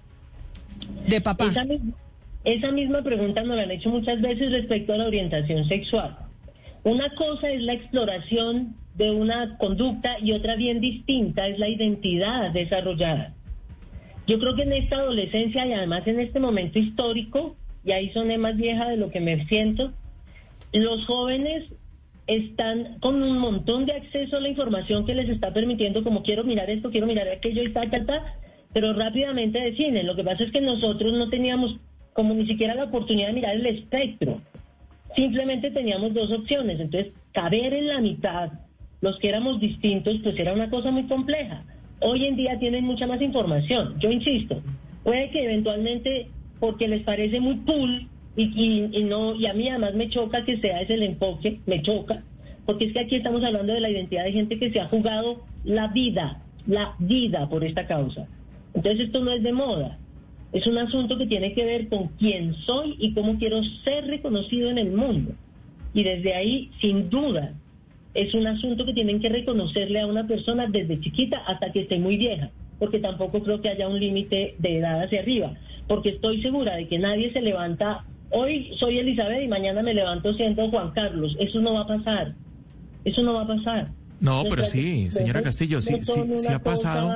[1.08, 1.46] De papá.
[1.50, 1.80] Esa, mis-
[2.44, 6.18] esa misma pregunta nos la han hecho muchas veces respecto a la orientación sexual.
[6.86, 12.52] Una cosa es la exploración de una conducta y otra bien distinta es la identidad
[12.52, 13.34] desarrollada.
[14.28, 18.38] Yo creo que en esta adolescencia y además en este momento histórico, y ahí soné
[18.38, 19.94] más vieja de lo que me siento,
[20.72, 21.64] los jóvenes
[22.28, 26.44] están con un montón de acceso a la información que les está permitiendo, como quiero
[26.44, 28.36] mirar esto, quiero mirar aquello y ta, ta, ta,
[28.72, 30.06] pero rápidamente deciden.
[30.06, 31.80] Lo que pasa es que nosotros no teníamos
[32.12, 34.40] como ni siquiera la oportunidad de mirar el espectro.
[35.14, 36.80] Simplemente teníamos dos opciones.
[36.80, 38.50] Entonces, caber en la mitad,
[39.00, 41.64] los que éramos distintos, pues era una cosa muy compleja.
[42.00, 43.94] Hoy en día tienen mucha más información.
[43.98, 44.62] Yo insisto,
[45.04, 46.28] puede que eventualmente,
[46.60, 50.58] porque les parece muy cool, y, y- no, y a mí además me choca que
[50.58, 52.22] sea ese el enfoque, me choca,
[52.66, 55.42] porque es que aquí estamos hablando de la identidad de gente que se ha jugado
[55.64, 58.26] la vida, la vida por esta causa.
[58.74, 59.98] Entonces esto no es de moda,
[60.56, 64.70] es un asunto que tiene que ver con quién soy y cómo quiero ser reconocido
[64.70, 65.32] en el mundo.
[65.92, 67.52] Y desde ahí, sin duda,
[68.14, 71.98] es un asunto que tienen que reconocerle a una persona desde chiquita hasta que esté
[71.98, 76.40] muy vieja, porque tampoco creo que haya un límite de edad hacia arriba, porque estoy
[76.40, 80.92] segura de que nadie se levanta, hoy soy Elizabeth y mañana me levanto siendo Juan
[80.92, 82.34] Carlos, eso no va a pasar,
[83.04, 83.90] eso no va a pasar.
[84.20, 87.14] No, pero sí, señora Castillo, sí, sí, sí ha pasado.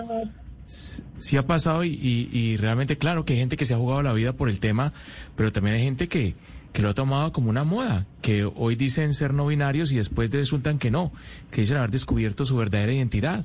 [1.20, 1.90] Sí ha pasado y,
[2.32, 4.92] y, realmente claro que hay gente que se ha jugado la vida por el tema,
[5.36, 6.34] pero también hay gente que,
[6.72, 10.30] que lo ha tomado como una moda, que hoy dicen ser no binarios y después
[10.30, 11.12] resultan que no,
[11.50, 13.44] que dicen haber descubierto su verdadera identidad.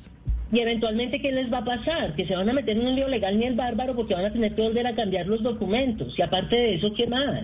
[0.51, 2.15] Y eventualmente, ¿qué les va a pasar?
[2.15, 4.31] Que se van a meter en un lío legal ni el bárbaro porque van a
[4.31, 6.17] tener que volver a cambiar los documentos.
[6.17, 7.43] Y aparte de eso, ¿qué más?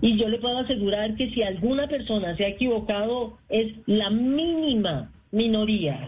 [0.00, 5.12] Y yo le puedo asegurar que si alguna persona se ha equivocado, es la mínima
[5.32, 6.06] minoría.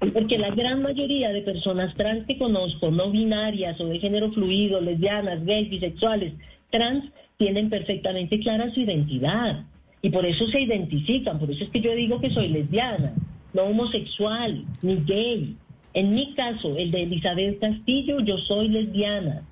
[0.00, 4.80] Porque la gran mayoría de personas trans que conozco, no binarias o de género fluido,
[4.80, 6.32] lesbianas, gays, bisexuales,
[6.70, 7.04] trans,
[7.36, 9.64] tienen perfectamente clara su identidad.
[10.02, 13.12] Y por eso se identifican, por eso es que yo digo que soy lesbiana
[13.52, 15.56] no homosexual, ni gay.
[15.94, 19.42] En mi caso, el de Elizabeth Castillo, yo soy lesbiana.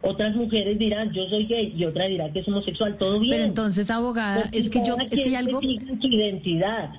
[0.00, 3.34] Otras mujeres dirán, yo soy gay, y otra dirá que es homosexual, todo bien.
[3.34, 5.60] Pero entonces, abogada, es que yo, es que hay algo...
[5.60, 6.90] Su identidad.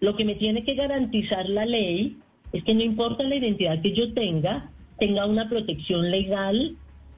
[0.00, 2.16] Lo que me tiene que garantizar la ley
[2.52, 6.76] es que no importa la identidad que yo tenga, tenga una protección legal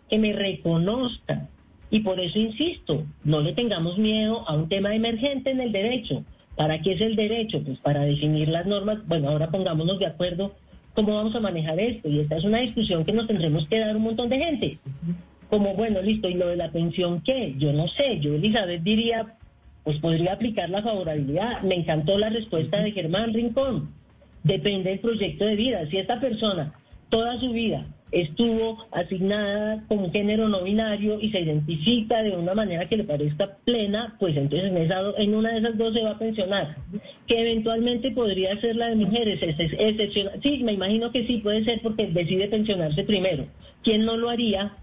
[0.09, 1.49] que me reconozca.
[1.91, 6.25] Y por eso insisto, no le tengamos miedo a un tema emergente en el derecho.
[6.57, 7.63] ¿Para qué es el derecho?
[7.63, 9.07] Pues para definir las normas.
[9.07, 10.55] Bueno, ahora pongámonos de acuerdo
[10.95, 12.09] cómo vamos a manejar esto.
[12.09, 14.79] Y esta es una discusión que nos tendremos que dar un montón de gente.
[15.49, 17.55] Como, bueno, listo, ¿y lo de la pensión qué?
[17.59, 18.21] Yo no sé.
[18.21, 19.37] Yo, Elizabeth, diría,
[19.85, 21.63] pues podría aplicar la favorabilidad.
[21.63, 23.91] Me encantó la respuesta de Germán Rincón.
[24.45, 25.87] Depende del proyecto de vida.
[25.91, 26.75] Si esta persona
[27.09, 32.87] toda su vida estuvo asignada como género no binario y se identifica de una manera
[32.87, 36.11] que le parezca plena, pues entonces en, esa, en una de esas dos se va
[36.11, 36.77] a pensionar,
[37.27, 40.39] que eventualmente podría ser la de mujeres, excepcional.
[40.43, 43.47] Sí, me imagino que sí, puede ser porque decide pensionarse primero.
[43.83, 44.77] ¿Quién no lo haría?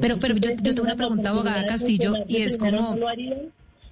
[0.00, 2.96] Pero, pero yo, yo tengo una pregunta, abogada Castillo, y es como...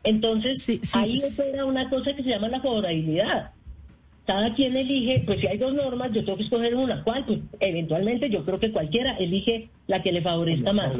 [0.07, 3.53] Entonces, ahí opera una cosa que se llama la favorabilidad
[4.27, 7.03] cada quien elige, pues si hay dos normas, yo tengo que escoger una.
[7.05, 7.25] ¿Cuál?
[7.25, 10.92] Pues eventualmente yo creo que cualquiera elige la que le favorezca más.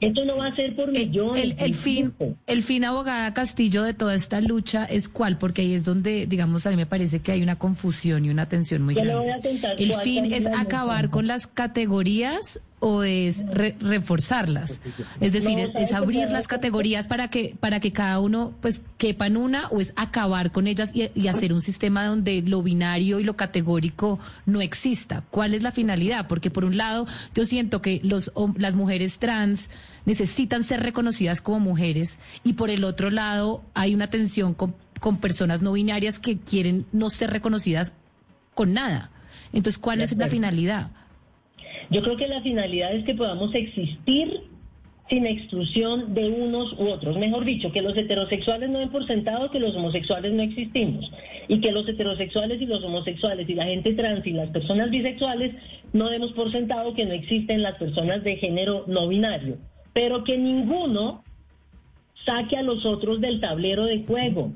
[0.00, 1.42] Esto no va a ser por millones.
[1.42, 2.14] El, el, fin,
[2.46, 6.68] el fin, abogada Castillo, de toda esta lucha es cuál, porque ahí es donde, digamos,
[6.68, 9.34] a mí me parece que hay una confusión y una tensión muy grande.
[9.76, 13.44] el fin es acabar con las categorías o es
[13.80, 14.80] reforzarlas.
[15.20, 19.36] Es decir, es, abrir las categorías para que para que cada uno pues quepa en
[19.36, 23.36] una o es acabar con ellas y, hacer un sistema donde lo binario y lo
[23.36, 25.24] categórico no exista.
[25.30, 26.26] ¿Cuál es la finalidad?
[26.26, 29.70] Porque por un lado, yo siento que los las mujeres trans
[30.04, 35.18] necesitan ser reconocidas como mujeres y por el otro lado hay una tensión con, con
[35.18, 37.92] personas no binarias que quieren no ser reconocidas
[38.54, 39.10] con nada.
[39.52, 40.90] Entonces, ¿cuál es la finalidad?
[41.90, 44.42] Yo creo que la finalidad es que podamos existir
[45.08, 47.16] sin exclusión de unos u otros.
[47.16, 51.10] Mejor dicho, que los heterosexuales no den por sentado que los homosexuales no existimos
[51.48, 55.54] y que los heterosexuales y los homosexuales y la gente trans y las personas bisexuales
[55.92, 59.56] no demos por sentado que no existen las personas de género no binario,
[59.94, 61.24] pero que ninguno
[62.26, 64.52] saque a los otros del tablero de juego.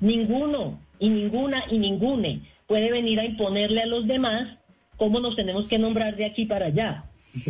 [0.00, 4.58] Ninguno y ninguna y ningune puede venir a imponerle a los demás
[4.96, 7.04] cómo nos tenemos que nombrar de aquí para allá.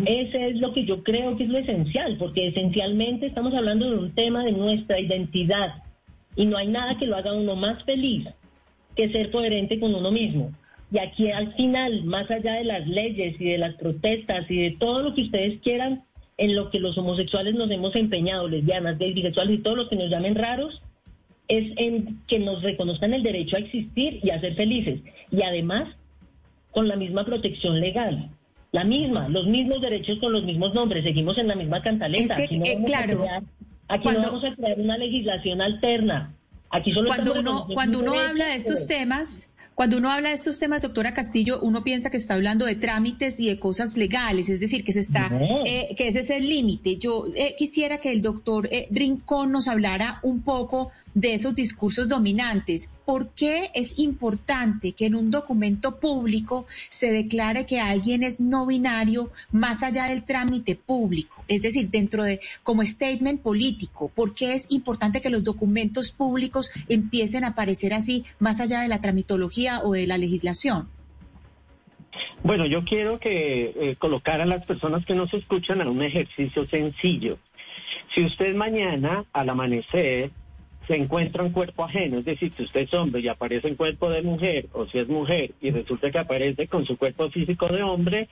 [0.06, 3.98] Ese es lo que yo creo que es lo esencial, porque esencialmente estamos hablando de
[3.98, 5.82] un tema de nuestra identidad
[6.36, 8.26] y no hay nada que lo haga uno más feliz
[8.94, 10.52] que ser coherente con uno mismo.
[10.92, 14.70] Y aquí al final, más allá de las leyes y de las protestas y de
[14.72, 16.04] todo lo que ustedes quieran,
[16.36, 19.96] en lo que los homosexuales nos hemos empeñado, lesbianas, gays, bisexuales y todos los que
[19.96, 20.82] nos llamen raros,
[21.48, 25.00] es en que nos reconozcan el derecho a existir y a ser felices.
[25.30, 25.96] Y además
[26.72, 28.30] con la misma protección legal.
[28.72, 32.34] La misma, los mismos derechos con los mismos nombres, seguimos en la misma cantaleta.
[32.36, 33.42] aquí no, vamos, a crear,
[33.88, 36.34] aquí no vamos a crear una legislación alterna.
[36.70, 40.58] Aquí solo cuando uno, cuando uno habla de estos temas, cuando uno habla de estos
[40.58, 44.60] temas, doctora Castillo, uno piensa que está hablando de trámites y de cosas legales, es
[44.60, 45.30] decir, que se está,
[45.66, 46.96] eh, que ese es el límite.
[46.96, 52.08] Yo eh, quisiera que el doctor eh, Rincón nos hablara un poco de esos discursos
[52.08, 52.92] dominantes.
[53.04, 58.66] ¿Por qué es importante que en un documento público se declare que alguien es no
[58.66, 61.44] binario más allá del trámite público?
[61.48, 66.70] Es decir, dentro de como statement político, ¿por qué es importante que los documentos públicos
[66.88, 70.88] empiecen a aparecer así más allá de la tramitología o de la legislación?
[72.42, 76.66] Bueno, yo quiero que eh, colocar a las personas que nos escuchan a un ejercicio
[76.68, 77.38] sencillo.
[78.14, 80.30] Si usted mañana al amanecer
[80.86, 84.10] se encuentra un cuerpo ajeno, es decir, si usted es hombre y aparece en cuerpo
[84.10, 87.82] de mujer, o si es mujer y resulta que aparece con su cuerpo físico de
[87.82, 88.28] hombre,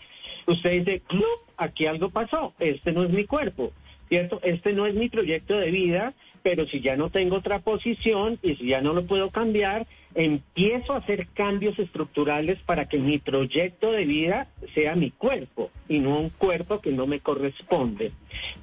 [0.47, 1.25] usted dice, club,
[1.57, 3.73] aquí algo pasó, este no es mi cuerpo,
[4.09, 4.41] ¿cierto?
[4.43, 8.57] Este no es mi proyecto de vida, pero si ya no tengo otra posición y
[8.57, 13.93] si ya no lo puedo cambiar, empiezo a hacer cambios estructurales para que mi proyecto
[13.93, 18.11] de vida sea mi cuerpo y no un cuerpo que no me corresponde.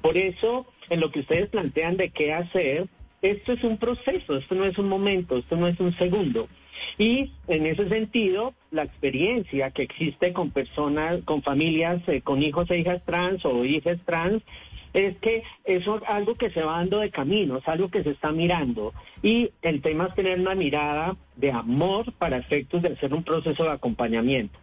[0.02, 2.88] Por eso, en lo que ustedes plantean de qué hacer,
[3.22, 6.48] esto es un proceso, esto no es un momento, esto no es un segundo.
[6.96, 12.70] Y en ese sentido, la experiencia que existe con personas, con familias, eh, con hijos
[12.70, 14.42] e hijas trans o hijas trans,
[14.94, 18.10] es que eso es algo que se va dando de camino, es algo que se
[18.10, 18.94] está mirando.
[19.22, 23.64] Y el tema es tener una mirada de amor para efectos de hacer un proceso
[23.64, 24.58] de acompañamiento.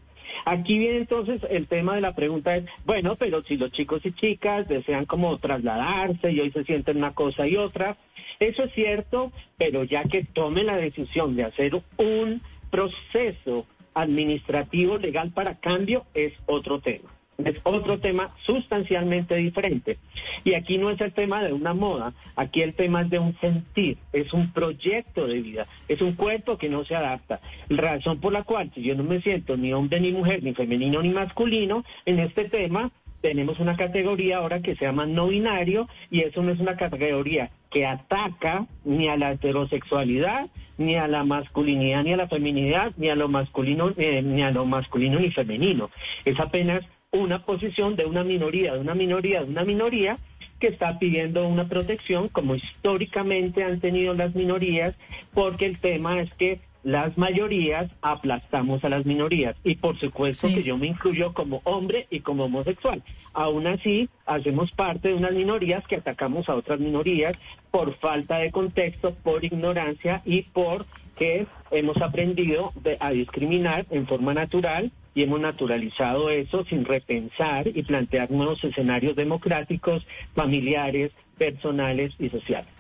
[0.46, 4.12] Aquí viene entonces el tema de la pregunta es, bueno, pero si los chicos y
[4.14, 7.98] chicas desean como trasladarse y hoy se sienten una cosa y otra,
[8.40, 15.32] eso es cierto, pero ya que tomen la decisión de hacer un proceso administrativo legal
[15.32, 17.15] para cambio es otro tema.
[17.38, 19.98] Es otro tema sustancialmente diferente.
[20.44, 23.38] Y aquí no es el tema de una moda, aquí el tema es de un
[23.40, 27.42] sentir, es un proyecto de vida, es un cuerpo que no se adapta.
[27.70, 31.02] Razón por la cual, si yo no me siento ni hombre ni mujer, ni femenino
[31.02, 36.22] ni masculino, en este tema tenemos una categoría ahora que se llama no binario y
[36.22, 42.04] eso no es una categoría que ataca ni a la heterosexualidad, ni a la masculinidad,
[42.04, 45.90] ni a la feminidad, ni a lo masculino, eh, ni a lo masculino ni femenino.
[46.24, 46.82] Es apenas
[47.16, 50.18] una posición de una minoría, de una minoría, de una minoría
[50.60, 54.96] que está pidiendo una protección como históricamente han tenido las minorías,
[55.34, 60.62] porque el tema es que las mayorías aplastamos a las minorías y por supuesto que
[60.62, 63.02] yo me incluyo como hombre y como homosexual.
[63.34, 67.34] Aún así, hacemos parte de unas minorías que atacamos a otras minorías
[67.72, 70.86] por falta de contexto, por ignorancia y por
[71.18, 77.82] que hemos aprendido a discriminar en forma natural y hemos naturalizado eso sin repensar y
[77.84, 80.06] plantear nuevos escenarios democráticos,
[80.36, 82.75] familiares, personales y sociales.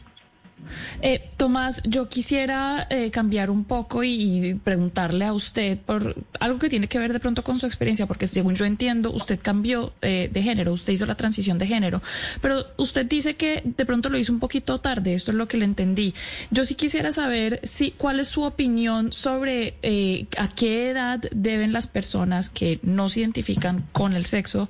[1.01, 6.69] Eh, Tomás, yo quisiera eh, cambiar un poco y, preguntarle a usted por algo que
[6.69, 10.29] tiene que ver de pronto con su experiencia, porque según yo entiendo, usted cambió eh,
[10.31, 12.01] de género, usted hizo la transición de género,
[12.41, 15.57] pero usted dice que de pronto lo hizo un poquito tarde, esto es lo que
[15.57, 16.13] le entendí.
[16.51, 21.73] Yo sí quisiera saber si, cuál es su opinión sobre eh, a qué edad deben
[21.73, 24.69] las personas que no se identifican con el sexo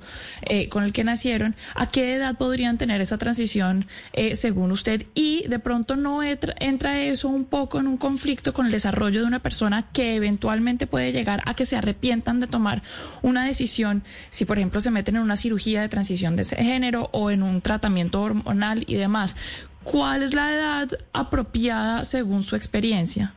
[0.70, 3.86] con el que nacieron, a qué edad podrían tener esa transición
[4.34, 8.72] según usted y de pronto no entra eso un poco en un conflicto con el
[8.72, 12.82] desarrollo de una persona que eventualmente puede llegar a que se arrepientan de tomar
[13.22, 17.30] una decisión, si por ejemplo se meten en una cirugía de transición de género o
[17.30, 19.36] en un tratamiento hormonal y demás.
[19.84, 23.34] ¿Cuál es la edad apropiada según su experiencia?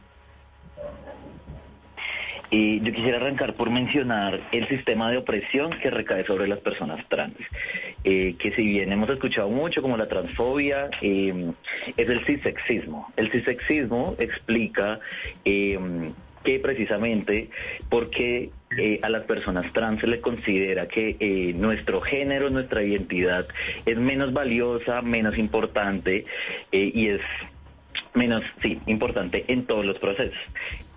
[2.52, 7.06] Y yo quisiera arrancar por mencionar el sistema de opresión que recae sobre las personas
[7.08, 7.38] trans,
[8.04, 11.52] eh, que si bien hemos escuchado mucho como la transfobia, eh,
[11.96, 13.12] es el cisexismo.
[13.18, 15.00] El cisexismo explica
[15.46, 15.78] eh,
[16.44, 17.50] que precisamente
[17.90, 18.50] porque
[19.02, 23.48] a las personas trans se le considera que nuestro género, nuestra identidad
[23.86, 26.26] es menos valiosa, menos importante
[26.72, 27.22] y es
[28.14, 30.38] menos, sí, importante en todos los procesos.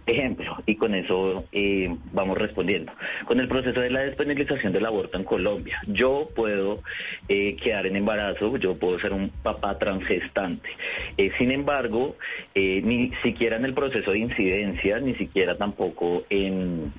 [0.05, 2.93] Ejemplo, y con eso eh, vamos respondiendo.
[3.25, 6.83] Con el proceso de la despenalización del aborto en Colombia, yo puedo
[7.29, 10.71] eh, quedar en embarazo, yo puedo ser un papá transgestante.
[11.17, 12.17] Eh, sin embargo,
[12.55, 16.93] ni siquiera en el proceso de incidencia, ni siquiera tampoco en,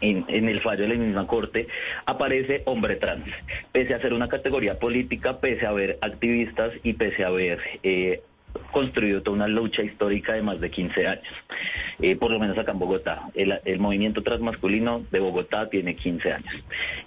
[0.00, 1.68] en, el fallo de la misma corte,
[2.06, 3.26] aparece hombre trans,
[3.72, 7.60] pese a ser una categoría política, pese a haber activistas y pese a haber
[8.72, 11.34] construido toda una lucha histórica de más de 15 años,
[12.00, 13.22] eh, por lo menos acá en Bogotá.
[13.34, 16.54] El, movimiento transmasculino de Bogotá tiene 15 años.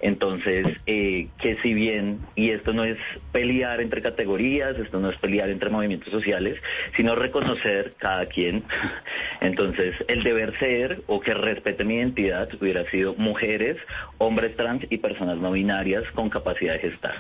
[0.02, 2.98] Entonces, eh, que si bien, y esto no es
[3.32, 6.60] pelear entre categorías, esto no es pelear entre movimientos sociales,
[6.96, 8.64] sino reconocer cada quien.
[9.42, 13.78] Entonces, el deber ser o que respete mi identidad hubiera sido mujeres,
[14.18, 17.16] hombres trans y personas no binarias con capacidad de gestar.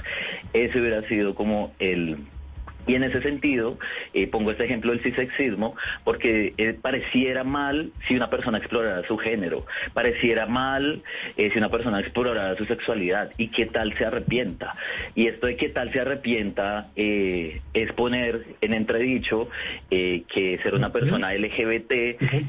[0.53, 2.17] Ese hubiera sido como el
[2.87, 3.77] y en ese sentido,
[4.13, 9.17] eh, pongo este ejemplo del cisexismo, porque eh, pareciera mal si una persona explorara su
[9.17, 11.03] género, pareciera mal
[11.37, 14.75] eh, si una persona explorara su sexualidad, y qué tal se arrepienta.
[15.15, 19.49] Y esto de qué tal se arrepienta es poner en entredicho
[19.89, 21.91] que ser una persona LGBT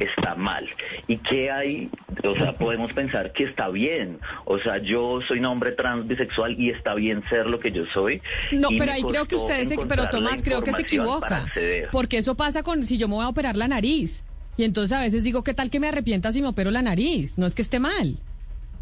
[0.00, 0.68] está mal.
[1.06, 1.90] ¿Y qué hay?
[2.24, 4.18] O sea, podemos pensar que está bien.
[4.44, 7.84] O sea, yo soy un hombre trans bisexual y está bien ser lo que yo
[7.86, 8.20] soy.
[8.52, 9.68] No, pero ahí creo que ustedes...
[9.88, 11.46] Pero más creo que se equivoca.
[11.90, 14.24] Porque eso pasa con si yo me voy a operar la nariz.
[14.56, 17.38] Y entonces a veces digo, ¿qué tal que me arrepienta si me opero la nariz?
[17.38, 18.18] No es que esté mal.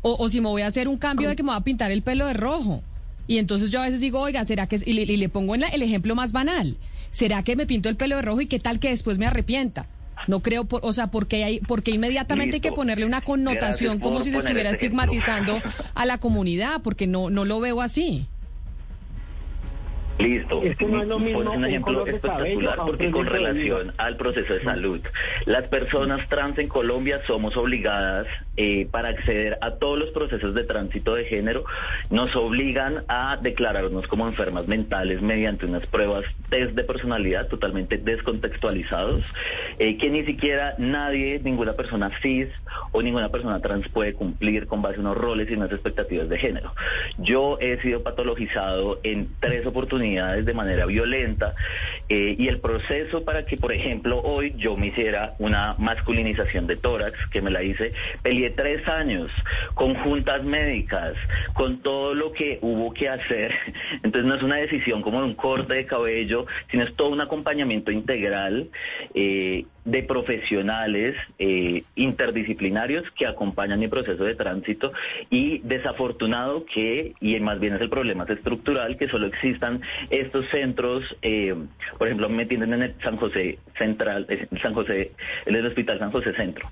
[0.02, 2.02] O, si me voy a hacer un cambio de que me voy a pintar el
[2.02, 2.82] pelo de rojo.
[3.26, 4.80] Y entonces yo a veces digo, oiga, ¿será que.?
[4.84, 6.76] Y le, pongo en el ejemplo más banal.
[7.10, 9.86] ¿Será que me pinto el pelo de rojo y qué tal que después me arrepienta?
[10.26, 14.22] No creo, por, o sea, porque hay, porque inmediatamente hay que ponerle una connotación como
[14.22, 15.60] si se estuviera estigmatizando
[15.94, 18.26] a la comunidad, porque no, no lo veo así.
[20.20, 20.62] Listo.
[20.62, 24.54] Es que no es lo mismo Pues un ejemplo espectacular porque con relación al proceso
[24.54, 25.00] de salud,
[25.46, 30.64] las personas trans en Colombia somos obligadas eh, para acceder a todos los procesos de
[30.64, 31.64] tránsito de género,
[32.10, 39.22] nos obligan a declararnos como enfermas mentales mediante unas pruebas test de personalidad totalmente descontextualizados,
[39.82, 42.48] eh, que ni siquiera nadie, ninguna persona cis
[42.92, 46.36] o ninguna persona trans puede cumplir con base a unos roles y unas expectativas de
[46.36, 46.74] género.
[47.16, 51.54] Yo he sido patologizado en tres oportunidades de manera violenta
[52.10, 56.76] eh, y el proceso para que, por ejemplo, hoy yo me hiciera una masculinización de
[56.76, 57.90] tórax, que me la hice,
[58.22, 59.30] peleé tres años
[59.72, 61.14] con juntas médicas,
[61.54, 63.54] con todo lo que hubo que hacer.
[64.02, 67.22] Entonces no es una decisión como de un corte de cabello, sino es todo un
[67.22, 68.68] acompañamiento integral
[69.14, 74.92] eh, de profesionales eh, interdisciplinarios que acompañan mi proceso de tránsito
[75.30, 80.46] y desafortunado que, y más bien es el problema es estructural, que solo existan estos
[80.50, 81.54] centros, eh,
[81.98, 85.12] por ejemplo, me tienen en el San José Central, eh, San José,
[85.46, 86.68] en el Hospital San José Centro,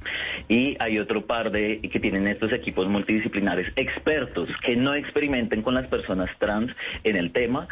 [0.49, 5.75] y hay otro par de que tienen estos equipos multidisciplinares expertos que no experimenten con
[5.75, 6.75] las personas trans
[7.05, 7.69] en el tema,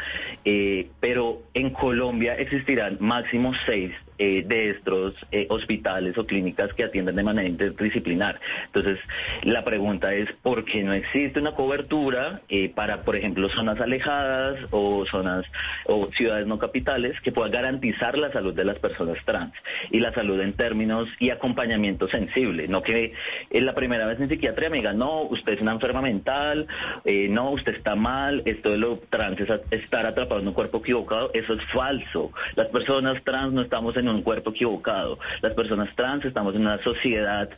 [1.00, 7.16] pero en Colombia existirán máximo seis eh, de estos eh, hospitales o clínicas que atienden
[7.16, 8.40] de manera interdisciplinar.
[8.66, 8.98] Entonces,
[9.42, 14.58] la pregunta es, ¿por qué no existe una cobertura eh, para, por ejemplo, zonas alejadas
[14.70, 15.44] o zonas
[15.86, 19.52] o ciudades no capitales que pueda garantizar la salud de las personas trans
[19.90, 22.68] y la salud en términos y acompañamiento sensible?
[22.68, 23.12] No que
[23.50, 26.66] en la primera vez en psiquiatría me digan, no, usted es una enferma mental,
[27.04, 30.78] eh, no, usted está mal, esto de lo trans es estar atrapado en un cuerpo
[30.78, 32.32] equivocado, eso es falso.
[32.54, 35.18] Las personas trans no estamos en un cuerpo equivocado.
[35.42, 37.48] Las personas trans estamos en una sociedad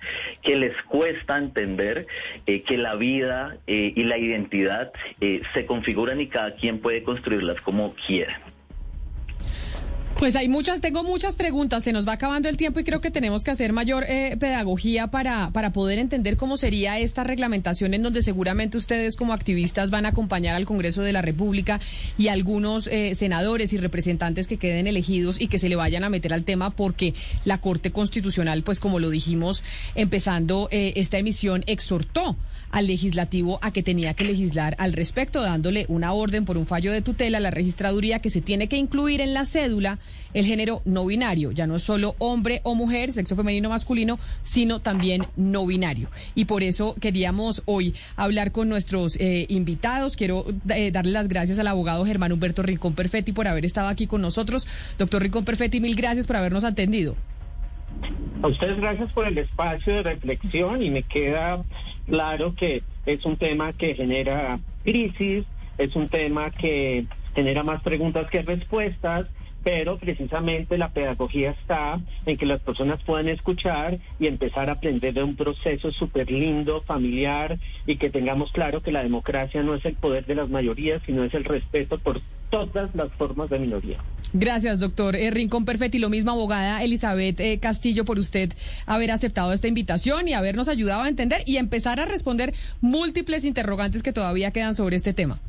[0.42, 2.07] que les cuesta entender
[2.46, 7.03] eh, que la vida eh, y la identidad eh, se configuran y cada quien puede
[7.03, 8.40] construirlas como quiera.
[10.19, 13.12] Pues hay muchas, tengo muchas preguntas, se nos va acabando el tiempo y creo que
[13.12, 18.03] tenemos que hacer mayor eh, pedagogía para, para poder entender cómo sería esta reglamentación en
[18.03, 21.79] donde seguramente ustedes como activistas van a acompañar al Congreso de la República
[22.19, 26.11] y algunos eh, senadores y representantes que queden elegidos y que se le vayan a
[26.11, 27.14] meter al tema porque
[27.45, 29.62] la Corte Constitucional, pues como lo dijimos
[29.95, 32.37] empezando eh, esta emisión, exhortó
[32.71, 36.93] al legislativo a que tenía que legislar al respecto, dándole una orden por un fallo
[36.93, 39.99] de tutela a la registraduría que se tiene que incluir en la cédula
[40.35, 44.19] el género no binario, ya no es solo hombre o mujer, sexo femenino o masculino,
[44.43, 46.11] sino también no binario.
[46.35, 50.16] Y por eso queríamos hoy hablar con nuestros eh, invitados.
[50.16, 54.07] Quiero eh, darle las gracias al abogado Germán Humberto Rincón Perfetti por haber estado aquí
[54.07, 54.66] con nosotros.
[54.99, 57.16] Doctor Rincón Perfetti, mil gracias por habernos atendido.
[58.42, 61.64] A ustedes gracias por el espacio de reflexión y me queda
[62.07, 65.44] claro que es un tema que genera crisis,
[65.76, 69.26] es un tema que genera más preguntas que respuestas,
[69.64, 75.14] pero precisamente la pedagogía está en que las personas puedan escuchar y empezar a aprender
[75.14, 79.84] de un proceso súper lindo, familiar, y que tengamos claro que la democracia no es
[79.84, 82.20] el poder de las mayorías, sino es el respeto por
[82.51, 83.99] todas las formas de minoría.
[84.32, 85.99] Gracias, doctor eh, Rincón Perfetti.
[85.99, 88.53] Lo mismo, abogada Elizabeth eh, Castillo, por usted
[88.86, 94.03] haber aceptado esta invitación y habernos ayudado a entender y empezar a responder múltiples interrogantes
[94.03, 95.40] que todavía quedan sobre este tema.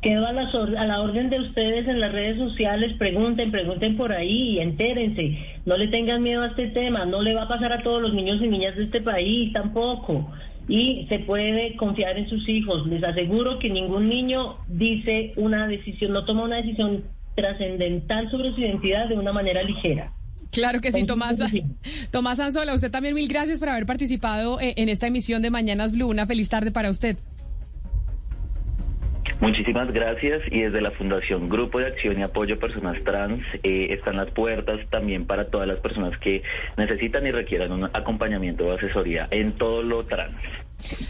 [0.00, 3.96] Quedo a, las or- a la orden de ustedes en las redes sociales, pregunten, pregunten
[3.96, 5.38] por ahí entérense.
[5.66, 8.14] No le tengan miedo a este tema, no le va a pasar a todos los
[8.14, 10.30] niños y niñas de este país tampoco.
[10.68, 12.86] Y se puede confiar en sus hijos.
[12.86, 17.04] Les aseguro que ningún niño dice una decisión, no toma una decisión
[17.34, 20.12] trascendental sobre su identidad de una manera ligera.
[20.50, 21.38] Claro que sí, Tomás.
[22.10, 25.92] Tomás Anzola, usted también mil gracias por haber participado eh, en esta emisión de Mañanas
[25.92, 26.08] Blue.
[26.08, 27.16] Una feliz tarde para usted.
[29.40, 33.88] Muchísimas gracias y desde la Fundación Grupo de Acción y Apoyo a Personas Trans eh,
[33.90, 36.42] están las puertas también para todas las personas que
[36.76, 40.34] necesitan y requieran un acompañamiento o asesoría en todo lo trans.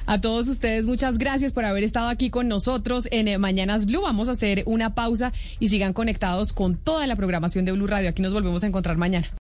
[0.06, 4.02] A todos ustedes, muchas gracias por haber estado aquí con nosotros en eh, Mañanas Blue.
[4.02, 8.10] Vamos a hacer una pausa y sigan conectados con toda la programación de Blue Radio.
[8.10, 9.28] Aquí nos volvemos a encontrar mañana.